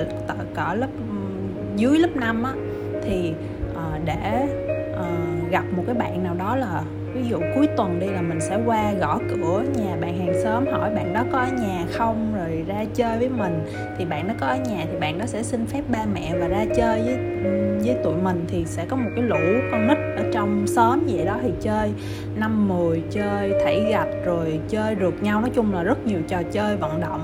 cỡ 0.55 0.73
lớp 0.73 0.87
dưới 1.75 1.99
lớp 1.99 2.15
5 2.15 2.43
á 2.43 2.53
thì 3.03 3.33
uh, 3.71 4.05
để 4.05 4.47
uh, 4.93 5.51
gặp 5.51 5.63
một 5.77 5.83
cái 5.85 5.95
bạn 5.95 6.23
nào 6.23 6.35
đó 6.35 6.55
là 6.55 6.83
ví 7.13 7.21
dụ 7.29 7.39
cuối 7.55 7.67
tuần 7.77 7.99
đi 7.99 8.07
là 8.07 8.21
mình 8.21 8.39
sẽ 8.41 8.57
qua 8.65 8.93
gõ 8.93 9.19
cửa 9.29 9.63
nhà 9.77 9.95
bạn 10.01 10.19
hàng 10.19 10.33
xóm 10.43 10.65
hỏi 10.71 10.89
bạn 10.95 11.13
đó 11.13 11.23
có 11.31 11.39
ở 11.39 11.47
nhà 11.47 11.85
không 11.91 12.33
rồi 12.35 12.63
ra 12.67 12.85
chơi 12.93 13.17
với 13.17 13.29
mình. 13.29 13.59
Thì 13.97 14.05
bạn 14.05 14.27
đó 14.27 14.33
có 14.39 14.47
ở 14.47 14.55
nhà 14.55 14.85
thì 14.91 14.97
bạn 14.99 15.19
đó 15.19 15.25
sẽ 15.25 15.43
xin 15.43 15.65
phép 15.65 15.81
ba 15.91 16.05
mẹ 16.13 16.35
và 16.39 16.47
ra 16.47 16.65
chơi 16.75 17.01
với 17.01 17.17
với 17.83 17.95
tụi 18.03 18.15
mình. 18.23 18.45
Thì 18.47 18.65
sẽ 18.65 18.85
có 18.85 18.95
một 18.95 19.09
cái 19.15 19.23
lũ 19.23 19.37
con 19.71 19.87
nít 19.87 19.97
ở 19.97 20.23
trong 20.33 20.67
xóm 20.67 20.99
vậy 21.07 21.25
đó 21.25 21.39
thì 21.43 21.49
chơi. 21.61 21.91
Năm 22.35 22.67
mười 22.67 23.01
chơi 23.11 23.53
thảy 23.63 23.85
gạch 23.91 24.25
rồi 24.25 24.59
chơi 24.69 24.95
rượt 24.99 25.23
nhau. 25.23 25.41
Nói 25.41 25.49
chung 25.53 25.73
là 25.73 25.83
rất 25.83 26.05
nhiều 26.05 26.19
trò 26.27 26.41
chơi 26.51 26.75
vận 26.75 27.01
động. 27.01 27.21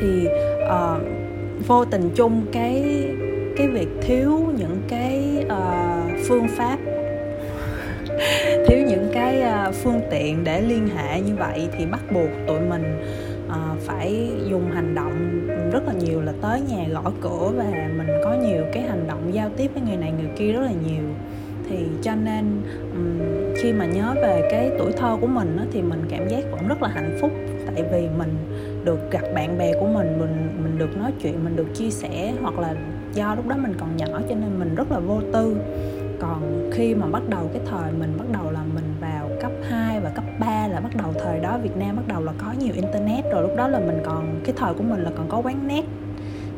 Thì 0.00 0.28
uh, 0.64 1.02
vô 1.66 1.84
tình 1.84 2.10
chung 2.14 2.46
cái 2.52 3.04
cái 3.56 3.68
việc 3.68 3.88
thiếu 4.02 4.40
những 4.58 4.82
cái 4.88 5.44
uh, 5.46 6.26
phương 6.28 6.48
pháp 6.48 6.78
thiếu 8.66 8.86
những 8.86 9.10
cái 9.14 9.40
à, 9.40 9.70
phương 9.72 10.00
tiện 10.10 10.44
để 10.44 10.60
liên 10.60 10.88
hệ 10.88 11.20
như 11.20 11.34
vậy 11.36 11.68
thì 11.78 11.86
bắt 11.86 12.00
buộc 12.12 12.30
tụi 12.46 12.60
mình 12.60 13.02
uh, 13.46 13.78
phải 13.80 14.30
dùng 14.50 14.70
hành 14.70 14.94
động 14.94 15.40
rất 15.72 15.86
là 15.86 15.92
nhiều 15.92 16.20
là 16.20 16.32
tới 16.42 16.60
nhà 16.60 16.86
gõ 16.92 17.12
cửa 17.20 17.52
và 17.56 17.64
mình 17.96 18.06
có 18.24 18.34
nhiều 18.34 18.64
cái 18.72 18.82
hành 18.82 19.06
động 19.08 19.34
giao 19.34 19.50
tiếp 19.56 19.70
với 19.74 19.82
người 19.82 19.96
này 19.96 20.12
người 20.12 20.30
kia 20.36 20.52
rất 20.52 20.60
là 20.60 20.72
nhiều. 20.88 21.04
Thì 21.68 21.76
cho 22.02 22.14
nên 22.14 22.62
um, 22.92 23.54
khi 23.56 23.72
mà 23.72 23.86
nhớ 23.86 24.14
về 24.14 24.48
cái 24.50 24.70
tuổi 24.78 24.92
thơ 24.92 25.16
của 25.20 25.26
mình 25.26 25.56
á, 25.56 25.64
thì 25.72 25.82
mình 25.82 26.02
cảm 26.10 26.28
giác 26.28 26.44
vẫn 26.50 26.68
rất 26.68 26.82
là 26.82 26.88
hạnh 26.88 27.18
phúc. 27.20 27.30
Tại 27.66 27.84
vì 27.92 28.08
mình 28.18 28.36
được 28.84 29.10
gặp 29.10 29.22
bạn 29.34 29.58
bè 29.58 29.72
của 29.80 29.86
mình 29.86 30.18
mình 30.18 30.62
mình 30.62 30.78
được 30.78 30.96
nói 30.96 31.12
chuyện 31.22 31.44
mình 31.44 31.56
được 31.56 31.66
chia 31.74 31.90
sẻ 31.90 32.32
hoặc 32.42 32.58
là 32.58 32.74
do 33.14 33.34
lúc 33.34 33.48
đó 33.48 33.56
mình 33.56 33.74
còn 33.78 33.96
nhỏ 33.96 34.20
cho 34.28 34.34
nên 34.34 34.58
mình 34.58 34.74
rất 34.74 34.90
là 34.90 34.98
vô 34.98 35.20
tư 35.32 35.56
còn 36.24 36.70
khi 36.72 36.94
mà 36.94 37.06
bắt 37.06 37.22
đầu 37.28 37.50
cái 37.52 37.62
thời 37.70 37.92
mình 37.92 38.16
bắt 38.18 38.24
đầu 38.32 38.50
là 38.50 38.60
mình 38.74 38.94
vào 39.00 39.30
cấp 39.40 39.52
2 39.70 40.00
và 40.00 40.10
cấp 40.10 40.24
3 40.38 40.68
là 40.68 40.80
bắt 40.80 40.96
đầu 40.96 41.12
thời 41.24 41.40
đó 41.40 41.58
Việt 41.62 41.76
Nam 41.76 41.96
bắt 41.96 42.02
đầu 42.08 42.22
là 42.22 42.32
có 42.38 42.52
nhiều 42.58 42.74
internet 42.74 43.24
rồi 43.32 43.42
lúc 43.42 43.56
đó 43.56 43.68
là 43.68 43.78
mình 43.78 43.98
còn 44.04 44.40
cái 44.44 44.54
thời 44.58 44.74
của 44.74 44.82
mình 44.82 45.00
là 45.00 45.10
còn 45.16 45.28
có 45.28 45.38
quán 45.38 45.68
net. 45.68 45.84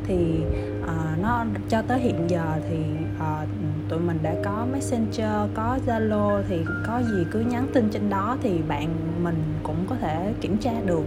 Thì 0.07 0.41
uh, 0.85 1.23
nó 1.23 1.45
cho 1.69 1.83
tới 1.83 1.99
hiện 1.99 2.31
giờ 2.31 2.45
thì 2.69 2.77
uh, 3.17 3.49
tụi 3.89 3.99
mình 3.99 4.19
đã 4.23 4.35
có 4.45 4.67
messenger 4.73 5.51
có 5.55 5.79
zalo 5.87 6.43
thì 6.49 6.59
có 6.87 7.03
gì 7.03 7.27
cứ 7.31 7.41
nhắn 7.41 7.67
tin 7.73 7.89
trên 7.91 8.11
đó 8.11 8.37
thì 8.43 8.59
bạn 8.69 8.89
mình 9.23 9.43
cũng 9.63 9.87
có 9.89 9.97
thể 10.01 10.33
kiểm 10.41 10.57
tra 10.59 10.73
được. 10.87 11.05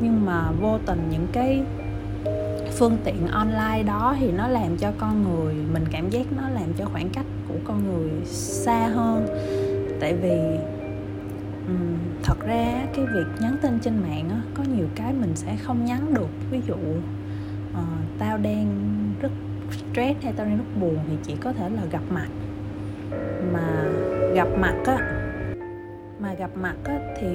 Nhưng 0.00 0.26
mà 0.26 0.50
vô 0.60 0.78
tình 0.86 1.08
những 1.10 1.26
cái 1.32 1.62
phương 2.78 2.96
tiện 3.04 3.26
online 3.26 3.82
đó 3.82 4.16
thì 4.20 4.32
nó 4.32 4.48
làm 4.48 4.76
cho 4.76 4.92
con 4.98 5.22
người 5.22 5.54
mình 5.72 5.84
cảm 5.90 6.10
giác 6.10 6.26
nó 6.36 6.48
làm 6.48 6.72
cho 6.78 6.84
khoảng 6.84 7.08
cách 7.08 7.26
của 7.48 7.54
con 7.64 7.87
xa 8.30 8.86
hơn. 8.86 9.26
Tại 10.00 10.14
vì 10.14 10.40
um, 11.66 11.98
thật 12.22 12.36
ra 12.46 12.86
cái 12.94 13.06
việc 13.14 13.26
nhắn 13.40 13.56
tin 13.62 13.78
trên 13.80 14.02
mạng 14.02 14.28
á, 14.30 14.40
có 14.54 14.64
nhiều 14.76 14.86
cái 14.94 15.12
mình 15.12 15.32
sẽ 15.34 15.56
không 15.62 15.84
nhắn 15.84 16.14
được. 16.14 16.28
Ví 16.50 16.60
dụ 16.66 16.74
uh, 16.74 17.78
tao 18.18 18.38
đang 18.38 18.66
rất 19.20 19.30
stress 19.70 20.22
hay 20.22 20.32
tao 20.36 20.46
đang 20.46 20.58
rất 20.58 20.80
buồn 20.80 20.98
thì 21.08 21.16
chỉ 21.22 21.34
có 21.40 21.52
thể 21.52 21.68
là 21.70 21.82
gặp 21.90 22.02
mặt. 22.10 22.28
Mà 23.52 23.84
gặp 24.34 24.48
mặt 24.58 24.74
á 24.86 24.98
mà 26.20 26.34
gặp 26.34 26.50
mặt 26.54 26.76
á 26.84 26.98
thì 27.20 27.26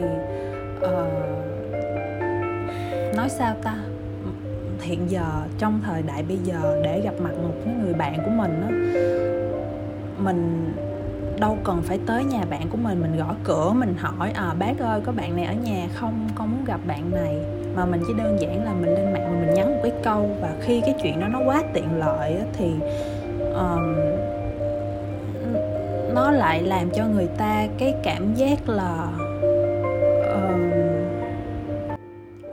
uh, 0.77 0.85
nói 3.15 3.29
sao 3.29 3.55
ta? 3.63 3.75
Hiện 4.81 5.09
giờ 5.09 5.41
trong 5.57 5.81
thời 5.85 6.01
đại 6.01 6.23
bây 6.23 6.37
giờ 6.37 6.81
để 6.83 7.01
gặp 7.01 7.13
mặt 7.19 7.31
một 7.43 7.53
cái 7.65 7.73
người 7.83 7.93
bạn 7.93 8.17
của 8.25 8.31
mình 8.31 8.61
á 8.61 8.69
mình 10.17 10.71
đâu 11.43 11.57
cần 11.63 11.81
phải 11.81 11.99
tới 12.05 12.23
nhà 12.23 12.41
bạn 12.49 12.69
của 12.69 12.77
mình 12.77 13.01
mình 13.01 13.17
gõ 13.17 13.35
cửa 13.43 13.73
mình 13.73 13.95
hỏi 13.97 14.31
à 14.35 14.53
bác 14.59 14.79
ơi 14.79 15.01
có 15.05 15.11
bạn 15.11 15.35
này 15.35 15.45
ở 15.45 15.53
nhà 15.53 15.87
không? 15.93 16.27
Con 16.35 16.51
muốn 16.51 16.65
gặp 16.65 16.79
bạn 16.87 17.11
này. 17.11 17.37
Mà 17.75 17.85
mình 17.85 18.01
chỉ 18.07 18.13
đơn 18.17 18.37
giản 18.39 18.65
là 18.65 18.73
mình 18.73 18.93
lên 18.93 19.13
mạng 19.13 19.41
mình 19.41 19.53
nhắn 19.53 19.71
một 19.71 19.79
cái 19.83 19.91
câu 20.03 20.37
và 20.41 20.53
khi 20.61 20.81
cái 20.81 20.95
chuyện 21.03 21.19
đó 21.19 21.27
nó 21.27 21.39
quá 21.45 21.63
tiện 21.73 21.99
lợi 21.99 22.37
thì 22.53 22.73
um, 23.53 23.95
nó 26.13 26.31
lại 26.31 26.61
làm 26.61 26.89
cho 26.89 27.05
người 27.07 27.27
ta 27.37 27.67
cái 27.77 27.95
cảm 28.03 28.33
giác 28.33 28.69
là 28.69 29.07
um, 30.33 30.71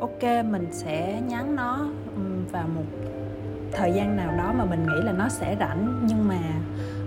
ok 0.01 0.45
mình 0.45 0.67
sẽ 0.71 1.21
nhắn 1.29 1.57
nó 1.57 1.87
vào 2.53 2.67
một 2.77 2.85
thời 3.73 3.93
gian 3.93 4.17
nào 4.17 4.33
đó 4.39 4.53
mà 4.59 4.65
mình 4.65 4.83
nghĩ 4.83 5.03
là 5.05 5.13
nó 5.13 5.29
sẽ 5.29 5.57
rảnh. 5.61 6.01
Nhưng 6.07 6.29
mà 6.29 6.39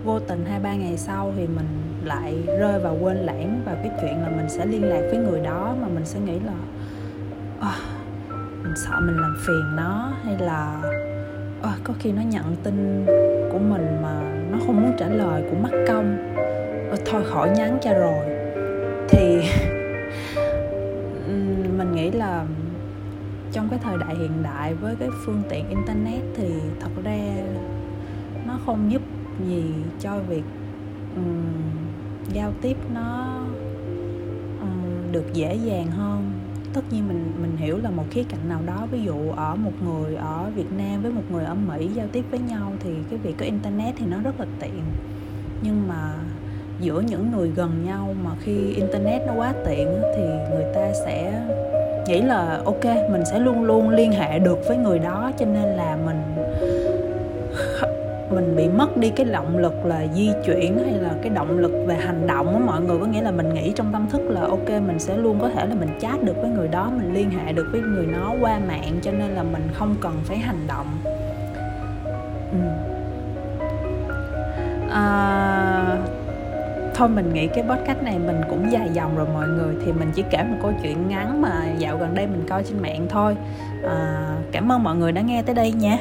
vô 0.04 0.20
tình 0.20 0.44
hai 0.44 0.60
ba 0.60 0.74
ngày 0.74 0.96
sau 0.96 1.32
thì 1.36 1.46
mình 1.46 1.66
lại 2.04 2.34
rơi 2.58 2.80
vào 2.80 2.96
quên 3.00 3.16
lãng 3.16 3.62
vào 3.64 3.76
cái 3.82 3.90
chuyện 4.00 4.22
là 4.22 4.28
mình 4.28 4.48
sẽ 4.48 4.66
liên 4.66 4.84
lạc 4.84 5.02
với 5.10 5.18
người 5.18 5.40
đó 5.40 5.76
mà 5.80 5.88
mình 5.88 6.04
sẽ 6.04 6.20
nghĩ 6.20 6.38
là 6.40 6.54
oh, 7.58 7.82
mình 8.62 8.74
sợ 8.76 9.00
mình 9.00 9.16
làm 9.16 9.36
phiền 9.46 9.76
nó 9.76 10.12
hay 10.24 10.38
là 10.38 10.82
oh, 11.60 11.84
có 11.84 11.94
khi 11.98 12.12
nó 12.12 12.22
nhận 12.22 12.56
tin 12.62 13.06
của 13.52 13.58
mình 13.58 14.02
mà 14.02 14.20
nó 14.50 14.58
không 14.66 14.82
muốn 14.82 14.92
trả 14.98 15.08
lời 15.08 15.42
cũng 15.50 15.62
mất 15.62 15.84
công. 15.88 16.16
Oh, 16.92 17.00
thôi 17.06 17.22
khỏi 17.24 17.50
nhắn 17.50 17.78
cho 17.82 17.92
rồi. 17.92 18.24
Thì 19.08 19.42
mình 21.78 21.94
nghĩ 21.94 22.10
là 22.10 22.44
trong 23.52 23.68
cái 23.68 23.78
thời 23.82 23.96
đại 23.98 24.14
hiện 24.14 24.42
đại 24.42 24.74
với 24.74 24.96
cái 25.00 25.08
phương 25.24 25.42
tiện 25.50 25.68
internet 25.68 26.22
thì 26.36 26.48
thật 26.80 26.90
ra 27.04 27.18
nó 28.46 28.58
không 28.66 28.92
giúp 28.92 29.02
gì 29.48 29.64
cho 30.00 30.18
việc 30.28 30.44
um, 31.16 31.44
giao 32.32 32.52
tiếp 32.62 32.76
nó 32.94 33.40
um, 34.60 35.12
được 35.12 35.34
dễ 35.34 35.54
dàng 35.54 35.86
hơn. 35.86 36.30
Tất 36.72 36.80
nhiên 36.90 37.08
mình 37.08 37.32
mình 37.42 37.56
hiểu 37.56 37.78
là 37.82 37.90
một 37.90 38.04
khía 38.10 38.22
cạnh 38.28 38.48
nào 38.48 38.60
đó 38.66 38.86
ví 38.90 39.02
dụ 39.02 39.30
ở 39.36 39.56
một 39.56 39.72
người 39.84 40.14
ở 40.14 40.50
Việt 40.54 40.72
Nam 40.78 41.02
với 41.02 41.12
một 41.12 41.22
người 41.32 41.44
ở 41.44 41.54
Mỹ 41.54 41.88
giao 41.94 42.06
tiếp 42.12 42.24
với 42.30 42.40
nhau 42.40 42.72
thì 42.80 42.90
cái 43.10 43.18
việc 43.18 43.34
có 43.38 43.44
internet 43.44 43.94
thì 43.98 44.06
nó 44.06 44.16
rất 44.24 44.40
là 44.40 44.46
tiện. 44.60 44.82
Nhưng 45.62 45.88
mà 45.88 46.14
giữa 46.80 47.00
những 47.00 47.30
người 47.36 47.48
gần 47.48 47.84
nhau 47.86 48.14
mà 48.24 48.30
khi 48.40 48.72
internet 48.72 49.22
nó 49.26 49.32
quá 49.36 49.54
tiện 49.66 49.88
thì 50.16 50.22
người 50.50 50.64
ta 50.74 50.92
sẽ 51.04 51.42
nghĩ 52.06 52.22
là 52.22 52.62
ok 52.64 52.84
mình 52.84 53.24
sẽ 53.24 53.38
luôn 53.38 53.62
luôn 53.64 53.90
liên 53.90 54.12
hệ 54.12 54.38
được 54.38 54.58
với 54.68 54.76
người 54.76 54.98
đó. 54.98 55.30
Cho 55.38 55.46
nên 55.46 55.64
là 55.64 55.98
mình 56.06 56.22
mình 58.34 58.56
bị 58.56 58.68
mất 58.68 58.96
đi 58.96 59.10
cái 59.16 59.26
động 59.26 59.58
lực 59.58 59.84
là 59.84 60.06
di 60.14 60.30
chuyển 60.46 60.78
hay 60.78 60.92
là 60.92 61.10
cái 61.22 61.30
động 61.30 61.58
lực 61.58 61.72
về 61.86 61.94
hành 61.94 62.26
động 62.26 62.54
á 62.54 62.60
mọi 62.66 62.80
người 62.80 62.98
có 63.00 63.06
nghĩa 63.06 63.22
là 63.22 63.30
mình 63.30 63.54
nghĩ 63.54 63.72
trong 63.76 63.92
tâm 63.92 64.06
thức 64.10 64.22
là 64.28 64.40
ok 64.40 64.68
mình 64.68 64.98
sẽ 64.98 65.16
luôn 65.16 65.38
có 65.40 65.48
thể 65.48 65.66
là 65.66 65.74
mình 65.74 65.98
chat 66.00 66.22
được 66.22 66.36
với 66.40 66.50
người 66.50 66.68
đó 66.68 66.90
mình 66.96 67.14
liên 67.14 67.30
hệ 67.30 67.52
được 67.52 67.68
với 67.72 67.80
người 67.80 68.06
nó 68.06 68.34
qua 68.40 68.58
mạng 68.68 68.98
cho 69.02 69.12
nên 69.12 69.30
là 69.30 69.42
mình 69.42 69.68
không 69.74 69.94
cần 70.00 70.20
phải 70.24 70.38
hành 70.38 70.66
động. 70.66 70.86
Ừ. 72.52 72.58
à, 74.90 75.98
thôi 76.94 77.08
mình 77.08 77.32
nghĩ 77.32 77.46
cái 77.46 77.64
podcast 77.68 78.02
này 78.02 78.18
mình 78.18 78.40
cũng 78.50 78.72
dài 78.72 78.88
dòng 78.92 79.16
rồi 79.16 79.26
mọi 79.34 79.48
người 79.48 79.74
thì 79.84 79.92
mình 79.92 80.10
chỉ 80.14 80.24
kể 80.30 80.42
một 80.42 80.56
câu 80.62 80.72
chuyện 80.82 81.08
ngắn 81.08 81.42
mà 81.42 81.64
dạo 81.78 81.96
gần 81.96 82.14
đây 82.14 82.26
mình 82.26 82.46
coi 82.48 82.64
trên 82.64 82.82
mạng 82.82 83.06
thôi. 83.08 83.36
À, 83.88 84.28
cảm 84.52 84.72
ơn 84.72 84.82
mọi 84.82 84.96
người 84.96 85.12
đã 85.12 85.20
nghe 85.20 85.42
tới 85.42 85.54
đây 85.54 85.72
nha. 85.72 85.98